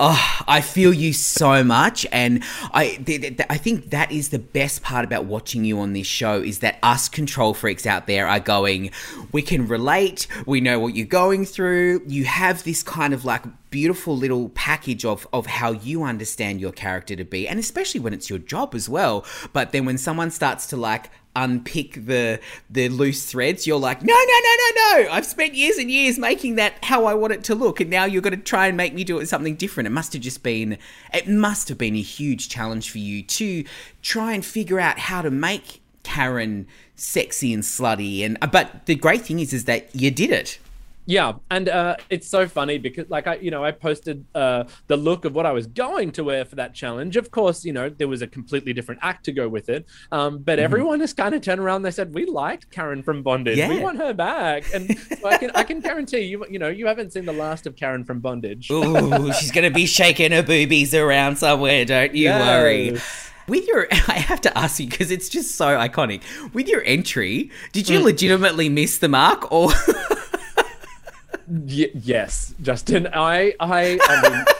Oh, 0.00 0.42
I 0.46 0.60
feel 0.60 0.94
you 0.94 1.12
so 1.12 1.64
much, 1.64 2.06
and 2.12 2.44
I 2.72 3.00
th- 3.04 3.20
th- 3.20 3.40
I 3.50 3.56
think 3.56 3.90
that 3.90 4.12
is 4.12 4.28
the 4.28 4.38
best 4.38 4.80
part 4.80 5.04
about 5.04 5.24
watching 5.24 5.64
you 5.64 5.80
on 5.80 5.92
this 5.92 6.06
show 6.06 6.40
is 6.40 6.60
that 6.60 6.78
us 6.84 7.08
control 7.08 7.52
freaks 7.52 7.84
out 7.84 8.06
there 8.06 8.28
are 8.28 8.38
going, 8.38 8.92
we 9.32 9.42
can 9.42 9.66
relate, 9.66 10.28
we 10.46 10.60
know 10.60 10.78
what 10.78 10.94
you're 10.94 11.04
going 11.04 11.44
through. 11.44 12.02
You 12.06 12.26
have 12.26 12.62
this 12.62 12.84
kind 12.84 13.12
of 13.12 13.24
like 13.24 13.42
beautiful 13.70 14.16
little 14.16 14.50
package 14.50 15.04
of 15.04 15.26
of 15.32 15.46
how 15.46 15.72
you 15.72 16.04
understand 16.04 16.60
your 16.60 16.72
character 16.72 17.16
to 17.16 17.24
be, 17.24 17.48
and 17.48 17.58
especially 17.58 17.98
when 17.98 18.14
it's 18.14 18.30
your 18.30 18.38
job 18.38 18.76
as 18.76 18.88
well. 18.88 19.26
But 19.52 19.72
then 19.72 19.84
when 19.84 19.98
someone 19.98 20.30
starts 20.30 20.66
to 20.68 20.76
like 20.76 21.10
unpick 21.42 22.06
the 22.06 22.40
the 22.68 22.88
loose 22.88 23.24
threads, 23.24 23.66
you're 23.66 23.78
like, 23.78 24.02
no, 24.02 24.14
no, 24.14 24.38
no, 24.42 24.56
no, 24.56 25.02
no. 25.02 25.10
I've 25.10 25.26
spent 25.26 25.54
years 25.54 25.78
and 25.78 25.90
years 25.90 26.18
making 26.18 26.56
that 26.56 26.84
how 26.84 27.06
I 27.06 27.14
want 27.14 27.32
it 27.32 27.44
to 27.44 27.54
look, 27.54 27.80
and 27.80 27.90
now 27.90 28.04
you're 28.04 28.22
going 28.22 28.36
to 28.36 28.42
try 28.42 28.66
and 28.66 28.76
make 28.76 28.94
me 28.94 29.04
do 29.04 29.18
it 29.18 29.26
something 29.26 29.54
different. 29.54 29.86
It 29.86 29.90
must 29.90 30.12
have 30.12 30.22
just 30.22 30.42
been, 30.42 30.78
it 31.14 31.28
must 31.28 31.68
have 31.68 31.78
been 31.78 31.94
a 31.94 32.02
huge 32.02 32.48
challenge 32.48 32.90
for 32.90 32.98
you 32.98 33.22
to 33.22 33.64
try 34.02 34.32
and 34.32 34.44
figure 34.44 34.80
out 34.80 34.98
how 34.98 35.22
to 35.22 35.30
make 35.30 35.80
Karen 36.02 36.66
sexy 36.96 37.52
and 37.52 37.62
slutty. 37.62 38.24
And 38.24 38.38
but 38.50 38.86
the 38.86 38.94
great 38.94 39.22
thing 39.22 39.38
is, 39.40 39.52
is 39.52 39.64
that 39.64 39.94
you 39.94 40.10
did 40.10 40.30
it. 40.30 40.58
Yeah, 41.08 41.36
and 41.50 41.70
uh, 41.70 41.96
it's 42.10 42.28
so 42.28 42.46
funny 42.46 42.76
because, 42.76 43.08
like, 43.08 43.26
I, 43.26 43.36
you 43.36 43.50
know, 43.50 43.64
I 43.64 43.72
posted 43.72 44.26
uh, 44.34 44.64
the 44.88 44.96
look 44.98 45.24
of 45.24 45.34
what 45.34 45.46
I 45.46 45.52
was 45.52 45.66
going 45.66 46.12
to 46.12 46.24
wear 46.24 46.44
for 46.44 46.56
that 46.56 46.74
challenge. 46.74 47.16
Of 47.16 47.30
course, 47.30 47.64
you 47.64 47.72
know, 47.72 47.88
there 47.88 48.08
was 48.08 48.20
a 48.20 48.26
completely 48.26 48.74
different 48.74 49.00
act 49.02 49.24
to 49.24 49.32
go 49.32 49.48
with 49.48 49.70
it. 49.70 49.86
Um, 50.12 50.40
but 50.40 50.58
mm-hmm. 50.58 50.64
everyone 50.64 51.00
has 51.00 51.14
kind 51.14 51.34
of 51.34 51.40
turned 51.40 51.62
around. 51.62 51.76
And 51.76 51.86
they 51.86 51.92
said, 51.92 52.12
"We 52.12 52.26
liked 52.26 52.70
Karen 52.70 53.02
from 53.02 53.22
Bondage. 53.22 53.56
Yeah. 53.56 53.70
We 53.70 53.80
want 53.80 53.96
her 53.96 54.12
back." 54.12 54.64
And 54.74 54.98
so 54.98 55.26
I 55.26 55.38
can, 55.38 55.50
I 55.54 55.62
can 55.62 55.80
guarantee 55.80 56.24
you, 56.24 56.44
you 56.50 56.58
know, 56.58 56.68
you 56.68 56.86
haven't 56.86 57.14
seen 57.14 57.24
the 57.24 57.32
last 57.32 57.66
of 57.66 57.74
Karen 57.74 58.04
from 58.04 58.20
Bondage. 58.20 58.70
Ooh, 58.70 59.32
she's 59.32 59.50
gonna 59.50 59.70
be 59.70 59.86
shaking 59.86 60.32
her 60.32 60.42
boobies 60.42 60.94
around 60.94 61.36
somewhere. 61.36 61.86
Don't 61.86 62.14
you 62.14 62.24
yes. 62.24 62.46
worry 62.46 63.00
with 63.48 63.66
your 63.66 63.88
i 64.08 64.18
have 64.18 64.42
to 64.42 64.58
ask 64.58 64.78
you 64.78 64.86
because 64.86 65.10
it's 65.10 65.28
just 65.28 65.54
so 65.54 65.68
iconic 65.68 66.22
with 66.52 66.68
your 66.68 66.82
entry 66.84 67.50
did 67.72 67.88
you 67.88 67.98
mm. 67.98 68.04
legitimately 68.04 68.68
miss 68.68 68.98
the 68.98 69.08
mark 69.08 69.50
or 69.50 69.70
Y- 71.48 71.90
yes, 71.94 72.54
Justin. 72.60 73.08
I 73.12 73.54
I 73.58 73.98
I 74.02 74.30
mean. 74.30 74.44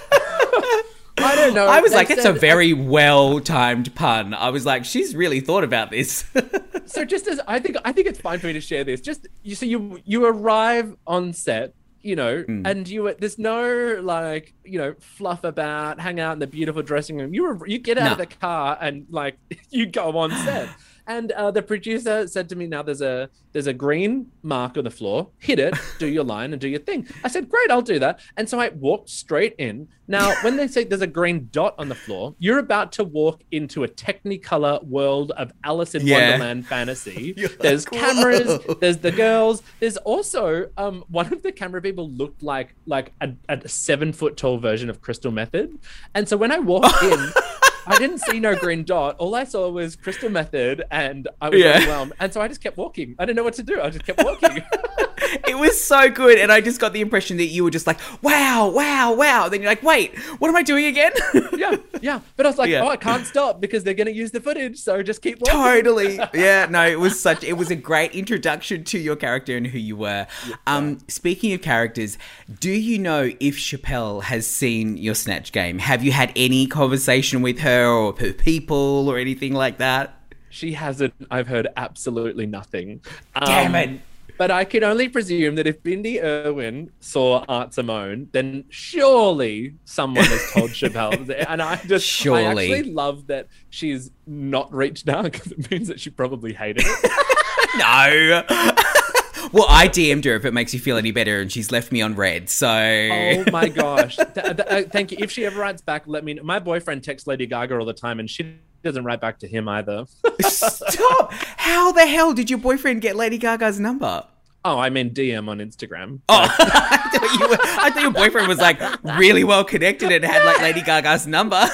I 1.20 1.34
don't 1.34 1.54
know. 1.54 1.66
I 1.66 1.80
was 1.80 1.92
like, 1.92 2.08
said, 2.08 2.18
it's 2.18 2.26
a 2.26 2.32
very 2.32 2.72
well 2.72 3.40
timed 3.40 3.94
pun. 3.94 4.34
I 4.34 4.50
was 4.50 4.64
like, 4.64 4.84
she's 4.84 5.16
really 5.16 5.40
thought 5.40 5.64
about 5.64 5.90
this. 5.90 6.24
so 6.86 7.04
just 7.04 7.26
as 7.26 7.40
I 7.46 7.58
think, 7.58 7.76
I 7.84 7.92
think 7.92 8.06
it's 8.06 8.20
fine 8.20 8.38
for 8.38 8.46
me 8.46 8.52
to 8.54 8.60
share 8.60 8.84
this. 8.84 9.00
Just 9.00 9.26
you 9.42 9.54
so 9.54 9.66
you 9.66 10.00
you 10.04 10.24
arrive 10.26 10.96
on 11.06 11.32
set, 11.32 11.74
you 12.02 12.16
know, 12.16 12.44
mm. 12.44 12.66
and 12.66 12.88
you 12.88 13.14
there's 13.18 13.38
no 13.38 14.00
like 14.02 14.54
you 14.64 14.78
know 14.78 14.94
fluff 15.00 15.44
about, 15.44 16.00
hang 16.00 16.20
out 16.20 16.34
in 16.34 16.38
the 16.38 16.46
beautiful 16.46 16.82
dressing 16.82 17.16
room. 17.16 17.34
You 17.34 17.60
you 17.66 17.78
get 17.78 17.98
out 17.98 18.04
nah. 18.04 18.12
of 18.12 18.18
the 18.18 18.26
car 18.26 18.78
and 18.80 19.06
like 19.10 19.38
you 19.70 19.86
go 19.86 20.16
on 20.18 20.30
set. 20.30 20.68
And 21.08 21.32
uh, 21.32 21.50
the 21.50 21.62
producer 21.62 22.26
said 22.28 22.50
to 22.50 22.56
me, 22.56 22.66
"Now 22.66 22.82
there's 22.82 23.00
a 23.00 23.30
there's 23.52 23.66
a 23.66 23.72
green 23.72 24.30
mark 24.42 24.76
on 24.76 24.84
the 24.84 24.90
floor. 24.90 25.30
Hit 25.38 25.58
it, 25.58 25.74
do 25.98 26.06
your 26.06 26.22
line, 26.22 26.52
and 26.52 26.60
do 26.60 26.68
your 26.68 26.80
thing." 26.80 27.08
I 27.24 27.28
said, 27.28 27.48
"Great, 27.48 27.70
I'll 27.70 27.80
do 27.80 27.98
that." 27.98 28.20
And 28.36 28.46
so 28.46 28.60
I 28.60 28.68
walked 28.68 29.08
straight 29.08 29.54
in. 29.58 29.88
Now, 30.06 30.34
when 30.42 30.56
they 30.56 30.68
say 30.68 30.84
there's 30.84 31.00
a 31.00 31.06
green 31.06 31.48
dot 31.50 31.74
on 31.78 31.88
the 31.88 31.94
floor, 31.94 32.34
you're 32.38 32.58
about 32.58 32.92
to 32.92 33.04
walk 33.04 33.42
into 33.50 33.84
a 33.84 33.88
Technicolor 33.88 34.84
world 34.84 35.32
of 35.32 35.50
Alice 35.64 35.94
in 35.94 36.06
yeah. 36.06 36.30
Wonderland 36.30 36.66
fantasy. 36.66 37.32
there's 37.60 37.86
cameras. 37.86 38.60
There's 38.80 38.98
the 38.98 39.10
girls. 39.10 39.62
There's 39.80 39.96
also 39.98 40.68
um, 40.76 41.04
one 41.08 41.32
of 41.32 41.42
the 41.42 41.52
camera 41.52 41.80
people 41.80 42.10
looked 42.10 42.42
like 42.42 42.74
like 42.84 43.12
a, 43.22 43.32
a 43.48 43.66
seven 43.66 44.12
foot 44.12 44.36
tall 44.36 44.58
version 44.58 44.90
of 44.90 45.00
Crystal 45.00 45.32
Methyd, 45.32 45.78
And 46.14 46.28
so 46.28 46.36
when 46.36 46.52
I 46.52 46.58
walked 46.58 47.02
in. 47.02 47.32
I 47.88 47.98
didn't 47.98 48.18
see 48.18 48.38
no 48.38 48.54
green 48.54 48.84
dot. 48.84 49.16
All 49.18 49.34
I 49.34 49.44
saw 49.44 49.68
was 49.70 49.96
Crystal 49.96 50.28
Methyd, 50.28 50.82
and 50.90 51.26
I 51.40 51.48
was 51.48 51.60
yeah. 51.60 51.78
overwhelmed. 51.78 52.12
And 52.20 52.32
so 52.32 52.40
I 52.40 52.48
just 52.48 52.60
kept 52.60 52.76
walking. 52.76 53.16
I 53.18 53.24
didn't 53.24 53.36
know 53.36 53.44
what 53.44 53.54
to 53.54 53.62
do. 53.62 53.80
I 53.80 53.90
just 53.90 54.04
kept 54.04 54.22
walking. 54.22 54.62
it 55.46 55.56
was 55.56 55.82
so 55.82 56.10
good, 56.10 56.38
and 56.38 56.50
I 56.50 56.60
just 56.60 56.80
got 56.80 56.92
the 56.92 57.00
impression 57.00 57.36
that 57.36 57.46
you 57.46 57.64
were 57.64 57.70
just 57.70 57.86
like, 57.86 58.00
"Wow, 58.22 58.70
wow, 58.70 59.14
wow." 59.14 59.48
Then 59.48 59.62
you're 59.62 59.70
like, 59.70 59.82
"Wait, 59.82 60.18
what 60.38 60.48
am 60.48 60.56
I 60.56 60.62
doing 60.62 60.86
again?" 60.86 61.12
yeah, 61.56 61.76
yeah. 62.00 62.20
But 62.36 62.46
I 62.46 62.48
was 62.48 62.58
like, 62.58 62.70
yeah. 62.70 62.82
"Oh, 62.82 62.88
I 62.88 62.96
can't 62.96 63.26
stop 63.26 63.60
because 63.60 63.84
they're 63.84 63.94
going 63.94 64.08
to 64.08 64.12
use 64.12 64.32
the 64.32 64.40
footage." 64.40 64.78
So 64.78 65.02
just 65.02 65.22
keep 65.22 65.40
walking. 65.40 65.60
Totally. 65.60 66.20
Yeah. 66.34 66.66
No, 66.70 66.86
it 66.86 67.00
was 67.00 67.20
such. 67.20 67.42
It 67.42 67.54
was 67.54 67.70
a 67.70 67.76
great 67.76 68.12
introduction 68.12 68.84
to 68.84 68.98
your 68.98 69.16
character 69.16 69.56
and 69.56 69.66
who 69.66 69.78
you 69.78 69.96
were. 69.96 70.26
Yeah. 70.46 70.54
Um, 70.66 70.98
speaking 71.08 71.52
of 71.52 71.62
characters, 71.62 72.18
do 72.60 72.70
you 72.70 72.98
know 72.98 73.30
if 73.40 73.56
Schapelle 73.56 74.22
has 74.24 74.46
seen 74.46 74.96
your 74.96 75.14
snatch 75.14 75.52
game? 75.52 75.78
Have 75.78 76.04
you 76.04 76.12
had 76.12 76.32
any 76.36 76.66
conversation 76.66 77.42
with 77.42 77.58
her? 77.60 77.68
her 77.68 77.86
or 77.86 78.14
her 78.18 78.32
people 78.32 79.08
or 79.08 79.18
anything 79.18 79.52
like 79.52 79.78
that? 79.78 80.14
She 80.50 80.72
hasn't. 80.72 81.14
I've 81.30 81.46
heard 81.46 81.68
absolutely 81.76 82.46
nothing. 82.46 83.00
Damn 83.34 83.74
um, 83.74 83.76
it. 83.76 84.00
But 84.38 84.52
I 84.52 84.64
can 84.64 84.84
only 84.84 85.08
presume 85.08 85.56
that 85.56 85.66
if 85.66 85.82
Bindi 85.82 86.22
Irwin 86.22 86.92
saw 87.00 87.44
Art 87.48 87.74
Simone, 87.74 88.28
then 88.30 88.64
surely 88.68 89.74
someone 89.84 90.24
has 90.24 90.52
told 90.52 90.70
Schapelle. 90.70 91.44
And 91.48 91.60
I 91.60 91.76
just 91.76 92.06
surely. 92.06 92.72
I 92.72 92.76
actually 92.76 92.92
love 92.92 93.26
that 93.26 93.48
she's 93.68 94.12
not 94.26 94.72
reached 94.72 95.08
out 95.08 95.24
because 95.24 95.50
it 95.50 95.70
means 95.70 95.88
that 95.88 95.98
she 95.98 96.10
probably 96.10 96.52
hated 96.52 96.84
it. 96.86 97.10
no. 97.78 98.44
well, 99.52 99.66
I 99.68 99.88
DM'd 99.88 100.24
her 100.24 100.34
if 100.34 100.44
it 100.44 100.54
makes 100.54 100.72
you 100.72 100.80
feel 100.80 100.96
any 100.96 101.10
better, 101.10 101.40
and 101.40 101.50
she's 101.50 101.70
left 101.72 101.92
me 101.92 102.00
on 102.00 102.14
red. 102.14 102.48
So, 102.48 102.68
oh 102.68 103.44
my 103.50 103.68
gosh, 103.74 104.16
th- 104.16 104.34
th- 104.34 104.60
uh, 104.60 104.82
thank 104.84 105.12
you. 105.12 105.18
If 105.20 105.30
she 105.30 105.46
ever 105.46 105.60
writes 105.60 105.82
back, 105.82 106.04
let 106.06 106.24
me. 106.24 106.34
know. 106.34 106.42
My 106.42 106.58
boyfriend 106.58 107.04
texts 107.04 107.26
Lady 107.26 107.46
Gaga 107.46 107.78
all 107.78 107.84
the 107.84 107.92
time, 107.92 108.20
and 108.20 108.28
she 108.28 108.54
doesn't 108.82 109.04
write 109.04 109.20
back 109.20 109.38
to 109.40 109.48
him 109.48 109.68
either. 109.68 110.06
stop! 110.40 111.32
How 111.56 111.92
the 111.92 112.06
hell 112.06 112.32
did 112.32 112.50
your 112.50 112.58
boyfriend 112.58 113.00
get 113.00 113.16
Lady 113.16 113.38
Gaga's 113.38 113.78
number? 113.80 114.24
Oh, 114.64 114.78
I 114.78 114.90
mean 114.90 115.10
DM 115.10 115.48
on 115.48 115.58
Instagram. 115.58 116.20
Oh, 116.28 116.42
I, 116.58 117.10
thought 117.12 117.40
you 117.40 117.48
were, 117.48 117.56
I 117.60 117.90
thought 117.90 118.02
your 118.02 118.10
boyfriend 118.10 118.48
was 118.48 118.58
like 118.58 118.80
really 119.18 119.44
well 119.44 119.64
connected 119.64 120.10
and 120.12 120.24
had 120.24 120.44
like 120.44 120.60
Lady 120.60 120.82
Gaga's 120.82 121.26
number. 121.26 121.64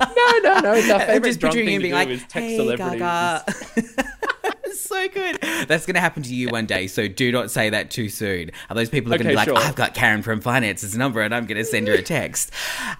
no, 0.00 0.38
no, 0.42 0.60
no. 0.60 0.72
It's 0.74 0.90
our 0.90 1.00
I'm 1.00 1.06
favorite 1.06 1.28
just 1.30 1.40
drunk 1.40 1.54
picturing 1.54 1.66
thing 1.66 1.74
him 1.76 1.82
being 1.82 1.94
like, 1.94 2.32
"Hey, 2.32 2.56
celebrities. 2.56 3.00
Gaga." 3.00 4.13
So 4.94 5.08
good. 5.08 5.40
That's 5.68 5.86
going 5.86 5.94
to 5.94 6.00
happen 6.00 6.22
to 6.22 6.34
you 6.34 6.48
one 6.48 6.66
day. 6.66 6.86
So 6.86 7.08
do 7.08 7.32
not 7.32 7.50
say 7.50 7.70
that 7.70 7.90
too 7.90 8.08
soon. 8.08 8.50
Are 8.70 8.74
those 8.74 8.88
people 8.88 9.12
are 9.12 9.18
going 9.18 9.28
to 9.28 9.34
Okay, 9.34 9.44
be 9.44 9.52
like, 9.52 9.62
sure. 9.62 9.68
I've 9.68 9.74
got 9.76 9.94
Karen 9.94 10.22
from 10.22 10.40
Finance's 10.40 10.96
number 10.96 11.20
and 11.20 11.34
I'm 11.34 11.46
going 11.46 11.58
to 11.58 11.64
send 11.64 11.88
her 11.88 11.94
a 11.94 12.02
text. 12.02 12.50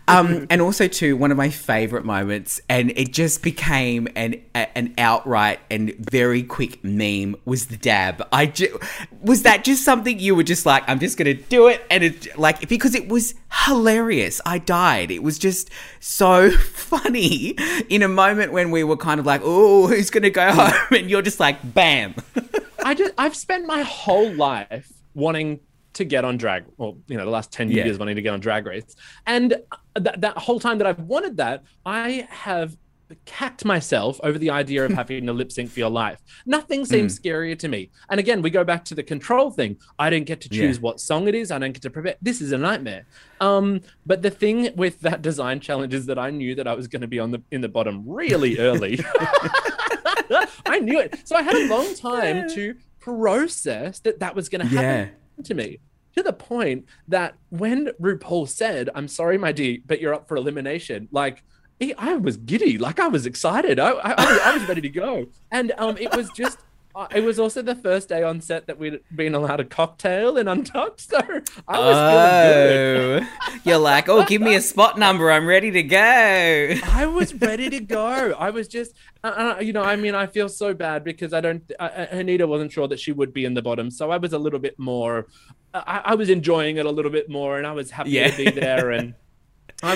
Um, 0.09 0.47
and 0.51 0.61
also, 0.61 0.89
too, 0.89 1.17
one 1.17 1.31
of 1.31 1.37
my 1.37 1.51
favorite 1.51 2.05
moments, 2.05 2.61
and 2.69 2.91
it 2.97 3.13
just 3.13 3.43
became 3.43 4.09
an 4.17 4.43
an 4.55 4.95
outright 4.99 5.61
and 5.71 5.95
very 5.97 6.43
quick 6.43 6.83
meme, 6.83 7.37
was 7.45 7.67
the 7.67 7.77
dab. 7.77 8.27
I 8.33 8.47
ju- 8.47 8.79
was 9.23 9.43
that 9.43 9.65
just 9.65 9.85
something 9.85 10.19
you 10.19 10.35
were 10.35 10.43
just 10.43 10.67
like, 10.67 10.83
I'm 10.89 10.99
just 10.99 11.17
going 11.17 11.37
to 11.37 11.43
do 11.45 11.69
it, 11.69 11.85
and 11.91 12.03
it 12.05 12.39
like 12.39 12.69
because 12.69 12.95
it 12.95 13.09
was 13.09 13.35
hilarious. 13.67 14.41
I 14.45 14.59
died. 14.59 15.11
It 15.11 15.23
was 15.23 15.39
just 15.39 15.71
so 16.01 16.51
funny 16.73 17.57
in 17.89 18.03
a 18.03 18.09
moment 18.09 18.53
when 18.53 18.71
we 18.71 18.85
were 18.85 18.97
kind 18.97 19.21
of 19.21 19.27
like, 19.27 19.41
oh, 19.45 19.87
who's 19.87 20.11
going 20.11 20.23
to 20.25 20.31
go 20.31 20.51
home? 20.53 20.73
And 20.91 21.11
you're 21.11 21.23
just 21.23 21.41
like, 21.41 21.75
bam. 21.75 21.84
I 22.85 22.95
just 22.95 23.13
I've 23.19 23.37
spent 23.37 23.67
my 23.67 23.83
whole 23.83 24.33
life 24.35 24.91
wanting 25.15 25.61
to 25.95 26.05
get 26.05 26.25
on 26.25 26.37
drag, 26.37 26.65
well, 26.77 26.97
you 27.07 27.17
know, 27.17 27.25
the 27.25 27.31
last 27.31 27.53
10 27.53 27.71
Yeah. 27.71 27.85
years 27.85 27.99
wanting 27.99 28.17
to 28.17 28.23
get 28.23 28.33
on 28.33 28.41
drag 28.41 28.67
race. 28.67 28.97
And 29.27 29.55
that, 29.95 30.21
that 30.23 30.37
whole 30.39 30.59
time 30.59 30.79
that 30.79 30.87
I've 30.89 30.99
wanted 31.01 31.37
that, 31.37 31.63
I 31.87 32.27
have 32.31 32.77
cacked 33.27 33.65
myself 33.65 34.19
over 34.25 34.39
the 34.39 34.51
idea 34.51 34.85
of 34.85 34.91
having 35.01 35.27
to 35.27 35.33
lip 35.33 35.53
sync 35.53 35.71
for 35.71 35.79
your 35.79 35.91
life. 35.91 36.19
Nothing 36.47 36.85
seems 36.85 37.17
scarier 37.17 37.57
to 37.61 37.69
me. 37.69 37.91
And 38.11 38.19
again, 38.19 38.43
we 38.43 38.51
go 38.51 38.65
back 38.65 38.85
to 38.87 38.95
the 38.97 39.05
control 39.05 39.53
thing. 39.53 39.77
I 40.01 40.11
don't 40.11 40.25
get 40.25 40.41
to 40.41 40.49
choose 40.49 40.77
Yeah. 40.79 40.83
what 40.83 40.99
song 40.99 41.29
it 41.29 41.35
is. 41.37 41.53
I 41.53 41.59
don't 41.61 41.73
get 41.73 41.83
to 41.83 41.91
prepare. 41.91 42.17
This 42.21 42.41
is 42.41 42.51
a 42.51 42.59
nightmare. 42.59 43.05
Um, 43.41 43.83
but 44.05 44.23
the 44.23 44.31
thing 44.31 44.71
with 44.75 44.99
that 45.03 45.23
design 45.23 45.61
challenge 45.61 45.95
is 45.95 46.07
that 46.07 46.19
I 46.19 46.31
knew 46.31 46.57
that 46.57 46.67
I 46.67 46.75
was 46.75 46.89
going 46.89 47.03
to 47.03 47.09
be 47.09 47.21
on 47.21 47.31
the 47.31 47.41
in 47.53 47.61
the 47.61 47.69
bottom 47.69 48.03
really 48.05 48.59
early. 48.69 48.99
I 50.67 50.79
knew 50.81 50.99
it. 51.01 51.21
So 51.25 51.37
I 51.37 51.43
had 51.43 51.55
a 51.55 51.69
long 51.69 51.95
time 51.97 52.49
to 52.51 52.75
process 53.01 54.01
that 54.01 54.21
that 54.21 54.35
was 54.35 54.49
going 54.49 54.67
to 54.67 54.75
happen 54.75 55.15
to 55.45 55.55
me. 55.55 55.79
To 56.17 56.23
the 56.23 56.33
point 56.33 56.87
that 57.09 57.35
when 57.51 57.89
RuPaul 58.01 58.49
said, 58.49 58.89
"I'm 58.95 59.09
sorry, 59.09 59.37
my 59.37 59.51
dear, 59.51 59.79
but 59.85 60.01
you're 60.01 60.15
up 60.15 60.29
for 60.29 60.37
elimination," 60.37 61.09
like 61.11 61.43
I 61.99 62.15
was 62.15 62.37
giddy, 62.37 62.79
like 62.79 63.01
I 63.01 63.09
was 63.09 63.27
excited. 63.27 63.81
I, 63.81 63.91
I, 63.91 64.41
I 64.45 64.55
was 64.55 64.69
ready 64.69 64.81
to 64.81 64.89
go, 64.89 65.27
and 65.51 65.73
um, 65.79 65.97
it 65.99 66.15
was 66.17 66.31
just. 66.31 66.59
It 67.15 67.25
was 67.25 67.39
also 67.41 67.61
the 67.61 67.75
first 67.75 68.09
day 68.09 68.23
on 68.23 68.41
set 68.41 68.67
that 68.69 68.79
we'd 68.79 69.01
been 69.15 69.35
allowed 69.35 69.59
a 69.61 69.65
cocktail 69.65 70.37
in 70.37 70.47
Untucked, 70.47 71.01
so 71.01 71.19
I 71.67 71.79
was 71.79 71.97
feeling 71.97 73.21
good. 73.21 73.23
Oh, 73.25 73.59
you're 73.65 73.79
like, 73.79 74.09
oh, 74.09 74.25
give 74.25 74.41
me 74.41 74.55
a 74.55 74.61
spot 74.61 74.97
number. 74.99 75.31
I'm 75.31 75.47
ready 75.47 75.71
to 75.73 75.83
go. 75.83 76.75
I 76.85 77.07
was 77.07 77.35
ready 77.35 77.69
to 77.71 77.81
go. 77.81 78.33
I 78.39 78.51
was 78.51 78.69
just, 78.69 78.95
uh, 79.25 79.55
uh, 79.59 79.61
you 79.61 79.73
know, 79.73 79.83
I 79.83 79.97
mean, 79.97 80.15
I 80.15 80.27
feel 80.29 80.49
so 80.49 80.73
bad 80.73 81.03
because 81.03 81.33
I 81.33 81.41
don't. 81.41 81.63
Uh, 81.81 81.83
uh, 81.83 82.07
Anita 82.13 82.47
wasn't 82.47 82.71
sure 82.71 82.87
that 82.89 83.01
she 83.01 83.11
would 83.13 83.33
be 83.33 83.45
in 83.45 83.55
the 83.55 83.63
bottom, 83.63 83.91
so 83.91 84.11
I 84.13 84.17
was 84.19 84.33
a 84.33 84.39
little 84.39 84.61
bit 84.61 84.79
more. 84.79 85.27
uh, 85.75 85.83
I, 85.87 86.13
I 86.13 86.15
was 86.15 86.31
enjoying 86.31 86.77
it 86.77 86.87
a 86.87 86.91
little 86.91 87.11
bit 87.11 87.29
more, 87.29 87.59
and 87.59 87.67
I 87.67 87.73
was 87.73 87.91
happy 87.91 88.11
Yeah. 88.11 88.31
to 88.31 88.37
be 88.37 88.51
there. 88.53 88.91
And 88.93 89.15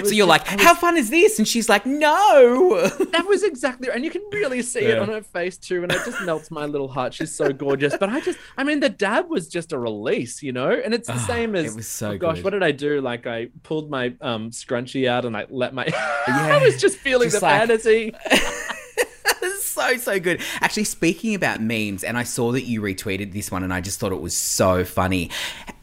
So 0.04 0.10
you're 0.12 0.26
like, 0.26 0.44
was- 0.50 0.62
how 0.62 0.74
fun 0.74 0.96
is 0.96 1.10
this? 1.10 1.38
And 1.38 1.46
she's 1.48 1.68
like, 1.68 1.84
no. 1.86 2.86
that 2.88 3.26
was 3.26 3.42
exactly, 3.42 3.88
and 3.92 4.04
you 4.04 4.10
can 4.10 4.22
really 4.32 4.62
see 4.62 4.80
it 4.80 4.98
on 4.98 5.08
her 5.08 5.22
face 5.22 5.56
too, 5.56 5.82
and 5.82 5.90
it 5.92 6.00
just 6.04 6.20
melts 6.22 6.50
my 6.50 6.64
little 6.66 6.88
heart. 6.88 7.14
She's 7.14 7.34
so 7.34 7.52
gorgeous. 7.52 7.96
But 7.96 8.08
I 8.10 8.20
just, 8.20 8.38
I 8.56 8.64
mean, 8.64 8.80
the 8.80 8.88
dab 8.88 9.28
was 9.28 9.48
just 9.48 9.72
a 9.72 9.78
release, 9.78 10.42
you 10.42 10.52
know, 10.52 10.70
and 10.70 10.92
it's 10.94 11.08
the 11.08 11.14
Ah, 11.14 11.26
same 11.26 11.56
as. 11.56 11.72
it 11.72 11.76
was 11.76 11.88
so 11.88 12.10
oh 12.12 12.18
gosh, 12.18 12.36
good. 12.36 12.44
what 12.44 12.50
did 12.50 12.62
I 12.62 12.70
do? 12.72 13.00
Like 13.00 13.26
I 13.26 13.48
pulled 13.62 13.90
my 13.90 14.14
um 14.20 14.50
scrunchie 14.50 15.08
out 15.08 15.24
and 15.24 15.36
I 15.36 15.46
let 15.48 15.74
my. 15.74 15.86
I 16.26 16.60
was 16.62 16.80
just 16.80 16.96
feeling 16.98 17.28
just 17.30 17.40
the 17.40 17.46
like- 17.46 17.58
fantasy. 17.60 18.14
so 19.60 19.96
so 19.96 20.18
good. 20.20 20.40
Actually, 20.60 20.84
speaking 20.84 21.34
about 21.34 21.60
memes, 21.60 22.04
and 22.04 22.18
I 22.18 22.22
saw 22.24 22.52
that 22.52 22.62
you 22.64 22.80
retweeted 22.80 23.32
this 23.32 23.50
one, 23.50 23.62
and 23.62 23.72
I 23.72 23.80
just 23.80 24.00
thought 24.00 24.12
it 24.12 24.20
was 24.20 24.36
so 24.36 24.84
funny. 24.84 25.30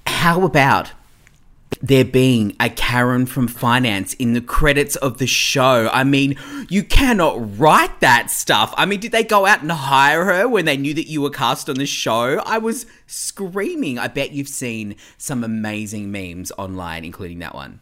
How 0.07 0.43
about 0.43 0.91
there 1.81 2.05
being 2.05 2.55
a 2.59 2.69
Karen 2.69 3.25
from 3.25 3.47
finance 3.47 4.13
in 4.15 4.33
the 4.33 4.41
credits 4.41 4.95
of 4.97 5.17
the 5.17 5.27
show? 5.27 5.89
I 5.91 6.03
mean, 6.03 6.37
you 6.69 6.83
cannot 6.83 7.59
write 7.59 7.99
that 7.99 8.31
stuff. 8.31 8.73
I 8.77 8.85
mean, 8.85 8.99
did 8.99 9.11
they 9.11 9.23
go 9.23 9.45
out 9.45 9.61
and 9.61 9.71
hire 9.71 10.25
her 10.25 10.47
when 10.47 10.65
they 10.65 10.77
knew 10.77 10.93
that 10.93 11.07
you 11.07 11.21
were 11.21 11.29
cast 11.29 11.69
on 11.69 11.75
the 11.75 11.85
show? 11.85 12.41
I 12.45 12.57
was 12.57 12.85
screaming. 13.07 13.99
I 13.99 14.07
bet 14.07 14.31
you've 14.31 14.47
seen 14.47 14.95
some 15.17 15.43
amazing 15.43 16.11
memes 16.11 16.51
online, 16.57 17.05
including 17.05 17.39
that 17.39 17.55
one. 17.55 17.79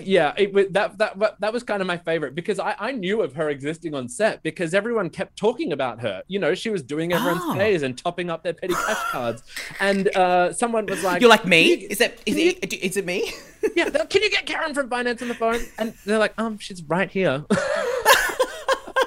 Yeah, 0.00 0.32
it, 0.36 0.72
that 0.72 0.98
that 0.98 1.40
that 1.40 1.52
was 1.52 1.62
kind 1.62 1.80
of 1.80 1.86
my 1.86 1.96
favorite 1.96 2.34
because 2.34 2.58
I, 2.58 2.74
I 2.78 2.90
knew 2.92 3.22
of 3.22 3.34
her 3.34 3.48
existing 3.50 3.94
on 3.94 4.08
set 4.08 4.42
because 4.42 4.74
everyone 4.74 5.10
kept 5.10 5.36
talking 5.36 5.72
about 5.72 6.00
her. 6.00 6.22
You 6.26 6.40
know, 6.40 6.54
she 6.56 6.70
was 6.70 6.82
doing 6.82 7.12
everyone's 7.12 7.40
Oh. 7.44 7.54
pays 7.54 7.82
and 7.82 7.96
topping 7.96 8.28
up 8.28 8.42
their 8.42 8.52
petty 8.54 8.74
cash 8.74 9.10
cards. 9.12 9.42
And 9.78 10.08
uh, 10.16 10.52
someone 10.52 10.86
was 10.86 11.04
like, 11.04 11.20
You're 11.20 11.30
like 11.30 11.44
me? 11.46 11.74
You- 11.82 11.86
Is 11.90 11.98
that 11.98 12.18
is 12.26 12.36
you- 12.36 12.54
it, 12.60 12.72
is 12.72 12.96
it 12.96 13.04
me? 13.06 13.32
yeah, 13.76 13.84
like, 13.94 14.10
can 14.10 14.22
you 14.22 14.30
get 14.30 14.44
Karen 14.46 14.74
from 14.74 14.88
finance 14.90 15.22
on 15.22 15.28
the 15.28 15.34
phone? 15.34 15.60
And 15.78 15.94
they're 16.04 16.18
like, 16.18 16.34
um, 16.36 16.58
she's 16.58 16.82
right 16.82 17.10
here. 17.10 17.44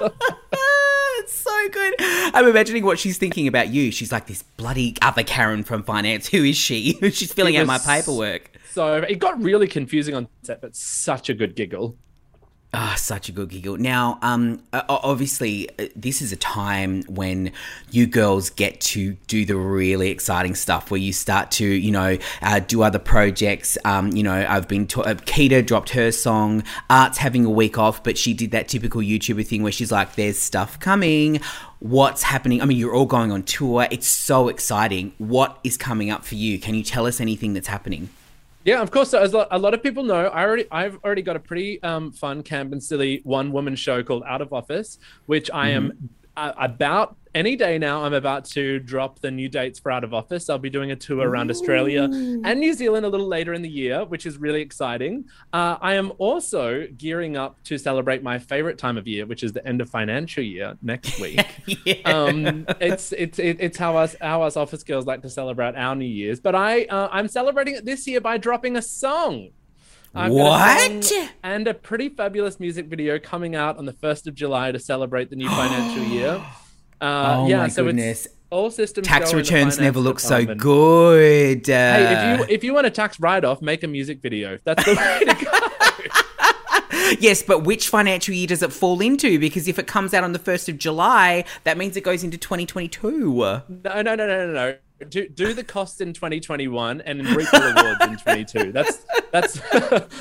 it's 0.02 1.32
so 1.34 1.68
good. 1.70 1.94
I'm 1.98 2.46
imagining 2.46 2.84
what 2.84 2.98
she's 2.98 3.18
thinking 3.18 3.46
about 3.46 3.68
you. 3.68 3.90
She's 3.92 4.12
like 4.12 4.26
this 4.26 4.42
bloody 4.42 4.96
other 5.02 5.22
Karen 5.24 5.62
from 5.62 5.82
finance. 5.82 6.28
Who 6.28 6.42
is 6.44 6.56
she? 6.56 6.94
she's 7.10 7.32
filling 7.32 7.56
out 7.56 7.66
my 7.66 7.78
paperwork. 7.78 8.50
So 8.72 8.96
it 8.96 9.18
got 9.18 9.42
really 9.42 9.66
confusing 9.66 10.14
on 10.14 10.28
set, 10.42 10.60
but 10.60 10.76
such 10.76 11.28
a 11.28 11.34
good 11.34 11.56
giggle. 11.56 11.96
Ah, 12.72 12.94
such 12.96 13.28
a 13.28 13.32
good 13.32 13.48
giggle. 13.48 13.78
Now, 13.78 14.20
um, 14.22 14.62
obviously, 14.72 15.68
uh, 15.76 15.86
this 15.96 16.22
is 16.22 16.30
a 16.30 16.36
time 16.36 17.02
when 17.08 17.50
you 17.90 18.06
girls 18.06 18.48
get 18.48 18.80
to 18.82 19.14
do 19.26 19.44
the 19.44 19.56
really 19.56 20.10
exciting 20.10 20.54
stuff, 20.54 20.88
where 20.88 21.00
you 21.00 21.12
start 21.12 21.50
to, 21.52 21.66
you 21.66 21.90
know, 21.90 22.16
uh, 22.42 22.60
do 22.60 22.82
other 22.82 23.00
projects. 23.00 23.76
Um, 23.84 24.12
you 24.12 24.22
know, 24.22 24.46
I've 24.48 24.68
been 24.68 24.86
to- 24.88 25.02
uh, 25.02 25.14
Kita 25.14 25.66
dropped 25.66 25.90
her 25.90 26.12
song. 26.12 26.62
Art's 26.88 27.18
having 27.18 27.44
a 27.44 27.50
week 27.50 27.76
off, 27.76 28.04
but 28.04 28.16
she 28.16 28.34
did 28.34 28.52
that 28.52 28.68
typical 28.68 29.00
YouTuber 29.00 29.44
thing 29.44 29.64
where 29.64 29.72
she's 29.72 29.90
like, 29.90 30.14
"There's 30.14 30.38
stuff 30.38 30.78
coming." 30.78 31.40
What's 31.80 32.22
happening? 32.22 32.62
I 32.62 32.66
mean, 32.66 32.78
you're 32.78 32.94
all 32.94 33.06
going 33.06 33.32
on 33.32 33.42
tour. 33.42 33.88
It's 33.90 34.06
so 34.06 34.46
exciting. 34.46 35.12
What 35.18 35.58
is 35.64 35.76
coming 35.76 36.08
up 36.08 36.24
for 36.24 36.36
you? 36.36 36.60
Can 36.60 36.76
you 36.76 36.84
tell 36.84 37.06
us 37.06 37.20
anything 37.20 37.52
that's 37.54 37.66
happening? 37.66 38.10
Yeah, 38.64 38.82
of 38.82 38.90
course. 38.90 39.10
So 39.10 39.18
as 39.18 39.32
a 39.32 39.58
lot 39.58 39.72
of 39.72 39.82
people 39.82 40.02
know, 40.02 40.26
I 40.26 40.44
already 40.44 40.66
I've 40.70 40.98
already 41.02 41.22
got 41.22 41.36
a 41.36 41.40
pretty 41.40 41.82
um, 41.82 42.12
fun, 42.12 42.42
camp 42.42 42.72
and 42.72 42.82
silly 42.82 43.20
one 43.24 43.52
woman 43.52 43.74
show 43.74 44.02
called 44.02 44.22
Out 44.26 44.42
of 44.42 44.52
Office, 44.52 44.98
which 45.26 45.50
I 45.50 45.70
am 45.70 46.10
uh, 46.40 46.52
about 46.58 47.16
any 47.34 47.54
day 47.54 47.78
now. 47.78 48.02
I'm 48.04 48.14
about 48.14 48.44
to 48.46 48.78
drop 48.80 49.20
the 49.20 49.30
new 49.30 49.48
dates 49.48 49.78
for 49.78 49.92
Out 49.92 50.04
of 50.04 50.12
Office. 50.12 50.48
I'll 50.48 50.58
be 50.58 50.70
doing 50.70 50.90
a 50.90 50.96
tour 50.96 51.28
around 51.28 51.50
Australia 51.50 52.04
and 52.04 52.60
New 52.60 52.72
Zealand 52.74 53.06
a 53.06 53.08
little 53.08 53.28
later 53.28 53.52
in 53.54 53.62
the 53.62 53.68
year, 53.68 54.04
which 54.04 54.26
is 54.26 54.38
really 54.38 54.60
exciting. 54.60 55.26
Uh, 55.52 55.76
I 55.80 55.94
am 55.94 56.12
also 56.18 56.86
gearing 56.96 57.36
up 57.36 57.62
to 57.64 57.78
celebrate 57.78 58.22
my 58.22 58.38
favorite 58.38 58.78
time 58.78 58.96
of 58.96 59.06
year, 59.06 59.26
which 59.26 59.42
is 59.42 59.52
the 59.52 59.66
end 59.66 59.80
of 59.80 59.88
financial 59.88 60.42
year 60.42 60.76
next 60.82 61.20
week 61.20 61.46
yeah. 61.84 61.94
um, 62.04 62.66
it's 62.80 63.12
it's 63.12 63.38
it, 63.38 63.58
it's 63.60 63.78
how 63.78 63.96
us 63.96 64.16
how 64.20 64.42
us 64.42 64.56
office 64.56 64.82
girls 64.82 65.06
like 65.06 65.22
to 65.22 65.30
celebrate 65.30 65.76
our 65.76 65.94
New 65.94 66.04
Year's. 66.04 66.40
But 66.40 66.54
I 66.54 66.84
uh, 66.84 67.08
I'm 67.12 67.28
celebrating 67.28 67.76
it 67.76 67.84
this 67.84 68.06
year 68.06 68.20
by 68.20 68.38
dropping 68.38 68.76
a 68.76 68.82
song. 68.82 69.50
I've 70.14 70.32
What? 70.32 71.12
And 71.42 71.66
a 71.68 71.74
pretty 71.74 72.08
fabulous 72.08 72.58
music 72.58 72.86
video 72.86 73.18
coming 73.18 73.54
out 73.54 73.78
on 73.78 73.86
the 73.86 73.92
first 73.92 74.26
of 74.26 74.34
July 74.34 74.72
to 74.72 74.78
celebrate 74.78 75.30
the 75.30 75.36
new 75.36 75.48
financial 75.48 76.04
year. 76.04 76.42
Uh, 77.02 77.36
Oh 77.38 77.48
yeah, 77.48 77.56
my 77.60 77.68
so 77.68 77.84
goodness. 77.84 78.26
it's 78.26 78.34
all 78.50 78.70
systems. 78.70 79.06
Tax 79.06 79.30
go 79.32 79.38
in 79.38 79.42
the 79.44 79.50
returns 79.50 79.78
never 79.78 79.98
look 80.00 80.20
so 80.20 80.40
department. 80.40 80.60
good. 80.60 81.66
Hey, 81.66 82.06
Uh, 82.06 82.34
if 82.34 82.40
you 82.50 82.54
if 82.56 82.62
you 82.64 82.74
want 82.74 82.86
a 82.86 82.90
tax 82.90 83.18
write 83.18 83.42
off, 83.42 83.62
make 83.62 83.82
a 83.82 83.86
music 83.86 84.20
video. 84.20 84.58
That's 84.64 84.84
the 84.84 84.94
way 84.96 85.24
to 85.24 85.44
go. 85.44 87.16
Yes, 87.18 87.42
but 87.42 87.64
which 87.64 87.88
financial 87.88 88.34
year 88.34 88.46
does 88.46 88.62
it 88.62 88.70
fall 88.72 89.00
into? 89.00 89.38
Because 89.38 89.66
if 89.66 89.78
it 89.78 89.86
comes 89.88 90.12
out 90.14 90.22
on 90.24 90.32
the 90.32 90.38
1st 90.38 90.68
of 90.68 90.78
July, 90.78 91.44
that 91.64 91.76
means 91.78 91.96
it 91.96 92.04
goes 92.04 92.22
into 92.22 92.36
2022. 92.38 93.10
No, 93.32 93.62
no, 93.82 94.02
no, 94.02 94.14
no, 94.14 94.26
no, 94.26 94.52
no. 94.52 94.76
Do, 95.08 95.28
do 95.28 95.54
the 95.54 95.64
cost 95.64 96.00
in 96.00 96.12
2021 96.12 97.00
and 97.00 97.26
reap 97.28 97.50
the 97.50 97.74
rewards 97.74 98.12
in 98.12 98.18
22. 98.18 98.72
That's 98.72 99.04
that's 99.32 99.60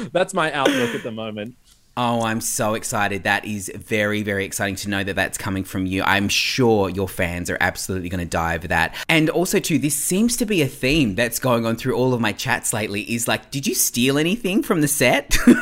that's 0.12 0.34
my 0.34 0.52
outlook 0.54 0.96
at 0.96 1.04
the 1.04 1.12
moment. 1.12 1.56
Oh, 2.02 2.22
I'm 2.22 2.40
so 2.40 2.76
excited. 2.76 3.24
That 3.24 3.44
is 3.44 3.70
very, 3.76 4.24
very 4.24 4.46
exciting 4.46 4.76
to 4.78 4.90
know 4.90 5.04
that 5.04 5.18
that's 5.18 5.38
coming 5.38 5.66
from 5.66 5.86
you. 5.86 6.02
I'm 6.04 6.30
sure 6.30 6.90
your 6.90 7.10
fans 7.10 7.50
are 7.50 7.58
absolutely 7.60 8.08
going 8.08 8.24
to 8.24 8.30
die 8.30 8.56
over 8.56 8.70
that. 8.70 8.96
And 9.10 9.30
also, 9.30 9.60
too, 9.60 9.80
this 9.80 9.96
seems 9.96 10.38
to 10.38 10.46
be 10.46 10.62
a 10.62 10.68
theme 10.68 11.16
that's 11.16 11.40
going 11.40 11.66
on 11.66 11.76
through 11.76 11.96
all 11.96 12.14
of 12.14 12.22
my 12.22 12.32
chats 12.32 12.72
lately 12.72 13.02
is 13.02 13.28
like, 13.28 13.52
did 13.52 13.68
you 13.68 13.76
steal 13.76 14.18
anything 14.18 14.64
from 14.64 14.80
the 14.80 14.88
set? 14.88 15.36
no, 15.48 15.54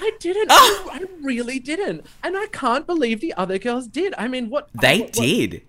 I 0.00 0.10
didn't. 0.18 0.50
I, 0.50 0.88
I 0.90 1.04
really 1.20 1.60
didn't. 1.60 2.04
And 2.24 2.36
I 2.36 2.46
can't 2.46 2.84
believe 2.84 3.20
the 3.20 3.34
other 3.34 3.58
girls 3.58 3.86
did. 3.86 4.14
I 4.18 4.26
mean, 4.26 4.50
what? 4.50 4.68
They 4.74 5.02
what, 5.02 5.12
did 5.12 5.62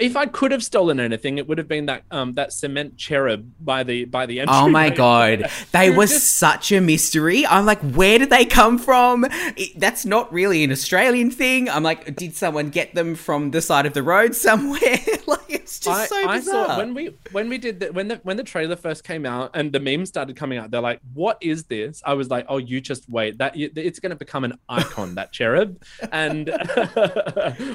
if 0.00 0.16
I 0.16 0.26
could 0.26 0.52
have 0.52 0.62
stolen 0.62 1.00
anything, 1.00 1.38
it 1.38 1.48
would 1.48 1.58
have 1.58 1.68
been 1.68 1.86
that 1.86 2.02
um 2.10 2.34
that 2.34 2.52
cement 2.52 2.96
cherub 2.96 3.50
by 3.60 3.82
the 3.82 4.04
by 4.04 4.26
the 4.26 4.40
entry. 4.40 4.54
Oh 4.56 4.68
my 4.68 4.90
god, 4.90 5.50
they 5.72 5.90
were 5.90 6.06
just... 6.06 6.34
such 6.34 6.72
a 6.72 6.80
mystery. 6.80 7.46
I'm 7.46 7.66
like, 7.66 7.80
where 7.80 8.18
did 8.18 8.30
they 8.30 8.44
come 8.44 8.78
from? 8.78 9.26
It, 9.56 9.78
that's 9.78 10.04
not 10.04 10.32
really 10.32 10.64
an 10.64 10.70
Australian 10.70 11.30
thing. 11.30 11.68
I'm 11.68 11.82
like, 11.82 12.16
did 12.16 12.34
someone 12.34 12.70
get 12.70 12.94
them 12.94 13.14
from 13.14 13.50
the 13.50 13.62
side 13.62 13.86
of 13.86 13.94
the 13.94 14.02
road 14.02 14.34
somewhere? 14.34 14.80
like, 15.26 15.40
it's 15.48 15.78
just 15.80 16.00
I, 16.00 16.06
so 16.06 16.28
bizarre. 16.28 16.64
I 16.64 16.66
saw 16.68 16.78
when 16.78 16.94
we 16.94 17.16
when 17.32 17.48
we 17.48 17.58
did 17.58 17.80
the, 17.80 17.92
when 17.92 18.08
the 18.08 18.16
when 18.22 18.36
the 18.36 18.44
trailer 18.44 18.76
first 18.76 19.04
came 19.04 19.24
out 19.24 19.50
and 19.54 19.72
the 19.72 19.80
memes 19.80 20.08
started 20.08 20.36
coming 20.36 20.58
out. 20.58 20.70
They're 20.70 20.80
like, 20.80 21.00
what 21.12 21.38
is 21.40 21.64
this? 21.64 22.02
I 22.04 22.14
was 22.14 22.30
like, 22.30 22.46
oh, 22.48 22.58
you 22.58 22.80
just 22.80 23.08
wait. 23.08 23.38
That 23.38 23.52
it's 23.56 23.98
going 23.98 24.10
to 24.10 24.16
become 24.16 24.44
an 24.44 24.58
icon. 24.68 25.14
that 25.14 25.32
cherub, 25.32 25.82
and 26.12 26.46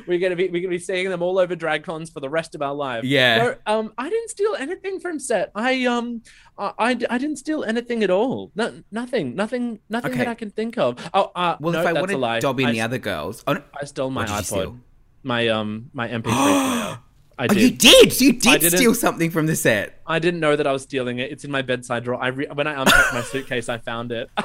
we're 0.08 0.20
gonna 0.20 0.36
be 0.36 0.50
we're 0.50 0.62
gonna 0.62 0.70
be 0.70 0.80
seeing 0.80 1.10
them 1.10 1.22
all 1.22 1.40
over 1.40 1.56
drag 1.56 1.79
icons 1.80 2.10
for 2.10 2.20
the 2.20 2.30
rest 2.30 2.56
of 2.56 2.62
our 2.62 2.74
lives. 2.74 3.08
Yeah. 3.08 3.56
Um, 3.66 3.94
I 3.98 4.10
didn't 4.10 4.30
steal 4.30 4.56
anything 4.56 5.00
from 5.00 5.20
set. 5.20 5.52
I 5.56 5.86
um, 5.86 6.22
I, 6.58 6.74
I, 6.78 6.90
I 7.10 7.18
didn't 7.18 7.38
steal 7.38 7.64
anything 7.64 8.04
at 8.04 8.10
all. 8.10 8.52
No, 8.56 8.84
nothing, 8.92 9.36
nothing, 9.36 9.80
nothing 9.90 10.12
okay. 10.12 10.20
that 10.20 10.28
I 10.28 10.36
can 10.36 10.52
think 10.52 10.78
of. 10.78 10.98
Oh, 11.14 11.32
uh, 11.36 11.58
well, 11.60 11.74
no, 11.74 11.82
if 11.82 11.88
I 11.88 11.94
wanted 11.94 12.20
to 12.20 12.40
dob 12.42 12.60
in 12.60 12.68
I, 12.68 12.72
the 12.72 12.82
other 12.82 12.98
girls, 12.98 13.44
oh, 13.48 13.54
no. 13.54 13.64
I 13.80 13.86
stole 13.86 14.10
my 14.10 14.26
iPod, 14.26 14.80
my 15.24 15.48
um, 15.48 15.90
my 15.94 16.08
MP3 16.08 16.24
player. 16.24 17.00
I 17.40 17.48
did. 17.48 17.58
Oh, 17.58 17.62
you 17.62 17.72
did. 17.72 18.22
You 18.22 18.34
did 18.34 18.72
steal 18.74 18.94
something 18.94 19.32
from 19.32 19.46
the 19.46 19.56
set. 19.56 20.02
I 20.06 20.20
didn't 20.20 20.42
know 20.42 20.58
that 20.58 20.68
I 20.68 20.74
was 20.74 20.84
stealing 20.84 21.20
it. 21.20 21.32
It's 21.32 21.46
in 21.46 21.52
my 21.52 21.62
bedside 21.62 22.04
drawer. 22.04 22.22
I 22.22 22.28
re- 22.28 22.48
when 22.54 22.68
I 22.68 22.82
unpacked 22.82 23.14
my 23.14 23.22
suitcase, 23.22 23.70
I 23.70 23.78
found 23.78 24.12
it. 24.12 24.30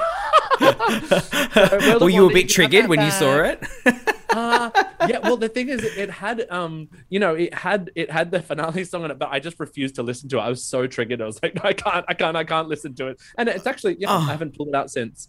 so, 0.59 1.99
Were 1.99 2.09
you 2.09 2.29
a 2.29 2.33
bit 2.33 2.47
triggered 2.47 2.87
when 2.87 3.01
you 3.01 3.11
saw 3.11 3.41
it? 3.43 3.61
uh, 4.29 4.69
yeah. 5.09 5.19
Well, 5.19 5.35
the 5.35 5.49
thing 5.49 5.67
is, 5.67 5.83
it 5.83 6.09
had 6.09 6.49
um, 6.49 6.87
you 7.09 7.19
know, 7.19 7.35
it 7.35 7.53
had 7.53 7.91
it 7.95 8.09
had 8.09 8.31
the 8.31 8.41
finale 8.41 8.85
song 8.85 9.03
on 9.03 9.11
it, 9.11 9.19
but 9.19 9.27
I 9.29 9.39
just 9.39 9.59
refused 9.59 9.95
to 9.95 10.03
listen 10.03 10.29
to 10.29 10.37
it. 10.37 10.41
I 10.41 10.47
was 10.47 10.63
so 10.63 10.87
triggered. 10.87 11.21
I 11.21 11.25
was 11.25 11.43
like, 11.43 11.55
no, 11.55 11.63
I 11.65 11.73
can't, 11.73 12.05
I 12.07 12.13
can't, 12.13 12.37
I 12.37 12.45
can't 12.45 12.69
listen 12.69 12.95
to 12.95 13.07
it. 13.07 13.19
And 13.37 13.49
it's 13.49 13.67
actually, 13.67 13.97
yeah, 13.99 14.13
oh. 14.13 14.19
I 14.19 14.31
haven't 14.31 14.55
pulled 14.55 14.69
it 14.69 14.75
out 14.75 14.89
since. 14.89 15.27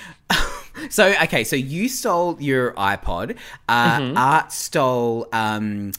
so 0.90 1.08
okay, 1.24 1.42
so 1.42 1.56
you 1.56 1.88
stole 1.88 2.40
your 2.40 2.72
iPod. 2.74 3.36
Uh, 3.68 3.98
mm-hmm. 3.98 4.16
Art 4.16 4.52
stole 4.52 5.26
um 5.32 5.90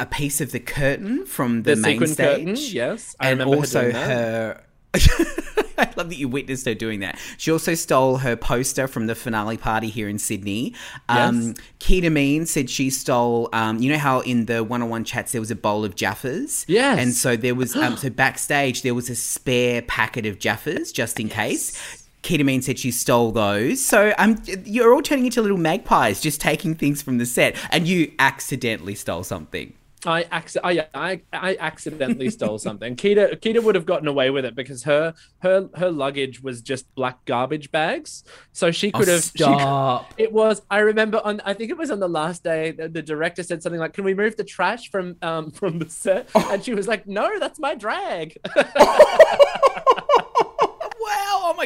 a 0.00 0.06
piece 0.06 0.40
of 0.40 0.52
the 0.52 0.60
curtain 0.60 1.26
from 1.26 1.62
the, 1.62 1.74
the 1.74 1.80
main 1.80 2.06
stage. 2.06 2.46
Curtain, 2.46 2.56
yes, 2.56 3.14
I 3.20 3.30
and 3.30 3.42
also 3.42 3.90
her. 3.90 4.62
I 5.78 5.92
love 5.96 6.08
that 6.08 6.16
you 6.16 6.28
witnessed 6.28 6.64
her 6.66 6.74
doing 6.74 7.00
that. 7.00 7.18
She 7.36 7.50
also 7.50 7.74
stole 7.74 8.16
her 8.18 8.36
poster 8.36 8.88
from 8.88 9.06
the 9.06 9.14
finale 9.14 9.56
party 9.56 9.88
here 9.88 10.08
in 10.08 10.18
Sydney. 10.18 10.74
Um, 11.08 11.48
yes. 11.48 11.54
Kita 11.80 12.10
Mean 12.10 12.46
said 12.46 12.70
she 12.70 12.88
stole, 12.90 13.50
um, 13.52 13.78
you 13.78 13.92
know 13.92 13.98
how 13.98 14.20
in 14.20 14.46
the 14.46 14.64
one 14.64 14.82
on 14.82 14.88
one 14.88 15.04
chats 15.04 15.32
there 15.32 15.40
was 15.40 15.50
a 15.50 15.56
bowl 15.56 15.84
of 15.84 15.94
Jaffas? 15.94 16.64
Yes. 16.66 16.98
And 16.98 17.12
so 17.12 17.36
there 17.36 17.54
was, 17.54 17.76
um, 17.76 17.96
so 17.98 18.08
backstage 18.10 18.82
there 18.82 18.94
was 18.94 19.10
a 19.10 19.16
spare 19.16 19.82
packet 19.82 20.24
of 20.24 20.38
Jaffas 20.38 20.92
just 20.92 21.20
in 21.20 21.28
yes. 21.28 21.36
case. 21.36 22.05
Kita 22.26 22.44
Mean 22.44 22.60
said 22.60 22.76
she 22.76 22.90
stole 22.90 23.30
those. 23.30 23.84
So 23.84 24.12
um, 24.18 24.42
you're 24.64 24.92
all 24.92 25.00
turning 25.00 25.26
into 25.26 25.40
little 25.40 25.56
magpies, 25.56 26.20
just 26.20 26.40
taking 26.40 26.74
things 26.74 27.00
from 27.00 27.18
the 27.18 27.26
set, 27.26 27.54
and 27.70 27.86
you 27.86 28.12
accidentally 28.18 28.96
stole 28.96 29.22
something. 29.22 29.72
I, 30.04 30.24
I, 30.62 30.86
I, 30.92 31.20
I 31.32 31.56
accidentally 31.58 32.30
stole 32.30 32.58
something. 32.58 32.96
Kita 32.96 33.36
Kita 33.36 33.62
would 33.62 33.76
have 33.76 33.86
gotten 33.86 34.08
away 34.08 34.30
with 34.30 34.44
it 34.44 34.56
because 34.56 34.82
her 34.84 35.14
her 35.38 35.68
her 35.76 35.90
luggage 35.90 36.42
was 36.42 36.62
just 36.62 36.92
black 36.96 37.24
garbage 37.26 37.70
bags, 37.70 38.24
so 38.52 38.72
she 38.72 38.90
could 38.90 39.08
oh, 39.08 39.12
have. 39.12 39.22
Stop. 39.24 40.14
She, 40.16 40.24
it 40.24 40.32
was. 40.32 40.62
I 40.68 40.78
remember 40.78 41.20
on. 41.24 41.40
I 41.44 41.54
think 41.54 41.70
it 41.70 41.78
was 41.78 41.92
on 41.92 42.00
the 42.00 42.08
last 42.08 42.42
day. 42.42 42.72
The, 42.72 42.88
the 42.88 43.02
director 43.02 43.44
said 43.44 43.62
something 43.62 43.80
like, 43.80 43.92
"Can 43.92 44.04
we 44.04 44.14
move 44.14 44.36
the 44.36 44.44
trash 44.44 44.90
from 44.90 45.16
um 45.22 45.50
from 45.52 45.78
the 45.78 45.88
set?" 45.88 46.28
Oh. 46.34 46.48
And 46.52 46.64
she 46.64 46.74
was 46.74 46.88
like, 46.88 47.06
"No, 47.06 47.38
that's 47.38 47.60
my 47.60 47.76
drag." 47.76 48.36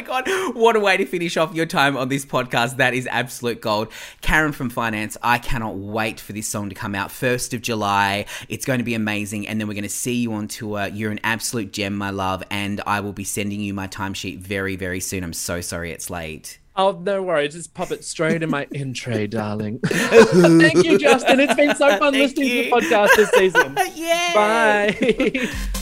My 0.01 0.21
God. 0.21 0.55
What 0.55 0.75
a 0.75 0.79
way 0.79 0.97
to 0.97 1.05
finish 1.05 1.37
off 1.37 1.53
your 1.53 1.67
time 1.67 1.95
on 1.95 2.09
this 2.09 2.25
podcast. 2.25 2.77
That 2.77 2.95
is 2.95 3.05
absolute 3.05 3.61
gold. 3.61 3.91
Karen 4.21 4.51
from 4.51 4.71
Finance, 4.71 5.15
I 5.21 5.37
cannot 5.37 5.75
wait 5.75 6.19
for 6.19 6.33
this 6.33 6.47
song 6.47 6.69
to 6.69 6.75
come 6.75 6.95
out. 6.95 7.09
1st 7.09 7.53
of 7.53 7.61
July. 7.61 8.25
It's 8.49 8.65
going 8.65 8.79
to 8.79 8.83
be 8.83 8.95
amazing. 8.95 9.47
And 9.47 9.61
then 9.61 9.67
we're 9.67 9.75
going 9.75 9.83
to 9.83 9.89
see 9.89 10.15
you 10.15 10.33
on 10.33 10.47
tour. 10.47 10.87
You're 10.87 11.11
an 11.11 11.19
absolute 11.23 11.71
gem, 11.71 11.95
my 11.95 12.09
love. 12.09 12.43
And 12.49 12.81
I 12.87 12.99
will 13.01 13.13
be 13.13 13.23
sending 13.23 13.61
you 13.61 13.75
my 13.75 13.87
timesheet 13.87 14.39
very, 14.39 14.75
very 14.75 15.01
soon. 15.01 15.23
I'm 15.23 15.33
so 15.33 15.61
sorry 15.61 15.91
it's 15.91 16.09
late. 16.09 16.57
Oh, 16.75 16.99
no 16.99 17.21
worries. 17.21 17.53
Just 17.53 17.75
pop 17.75 17.91
it 17.91 18.03
straight 18.03 18.41
in 18.41 18.49
my 18.49 18.67
in 18.71 18.95
tray, 18.95 19.27
darling. 19.27 19.81
Thank 19.85 20.83
you, 20.83 20.97
Justin. 20.97 21.39
It's 21.41 21.53
been 21.53 21.75
so 21.75 21.95
fun 21.99 22.13
listening 22.13 22.47
you. 22.47 22.63
to 22.63 22.69
the 22.69 22.75
podcast 22.75 23.15
this 23.17 23.29
season. 23.29 23.77
yeah. 23.93 24.33
Bye. 24.33 25.77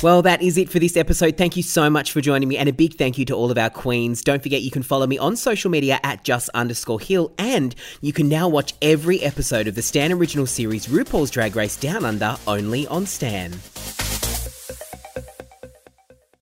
Well, 0.00 0.22
that 0.22 0.42
is 0.42 0.56
it 0.58 0.70
for 0.70 0.78
this 0.78 0.96
episode. 0.96 1.36
Thank 1.36 1.56
you 1.56 1.62
so 1.64 1.90
much 1.90 2.12
for 2.12 2.20
joining 2.20 2.48
me, 2.48 2.56
and 2.56 2.68
a 2.68 2.72
big 2.72 2.94
thank 2.94 3.18
you 3.18 3.24
to 3.24 3.34
all 3.34 3.50
of 3.50 3.58
our 3.58 3.68
queens. 3.68 4.22
Don't 4.22 4.40
forget 4.40 4.62
you 4.62 4.70
can 4.70 4.84
follow 4.84 5.08
me 5.08 5.18
on 5.18 5.34
social 5.34 5.72
media 5.72 5.98
at 6.04 6.22
just 6.22 6.48
underscore 6.50 7.00
hill, 7.00 7.32
and 7.36 7.74
you 8.00 8.12
can 8.12 8.28
now 8.28 8.48
watch 8.48 8.74
every 8.80 9.20
episode 9.22 9.66
of 9.66 9.74
the 9.74 9.82
Stan 9.82 10.12
original 10.12 10.46
series 10.46 10.86
RuPaul's 10.86 11.32
Drag 11.32 11.56
Race 11.56 11.76
Down 11.76 12.04
Under 12.04 12.36
only 12.46 12.86
on 12.86 13.06
Stan. 13.06 13.54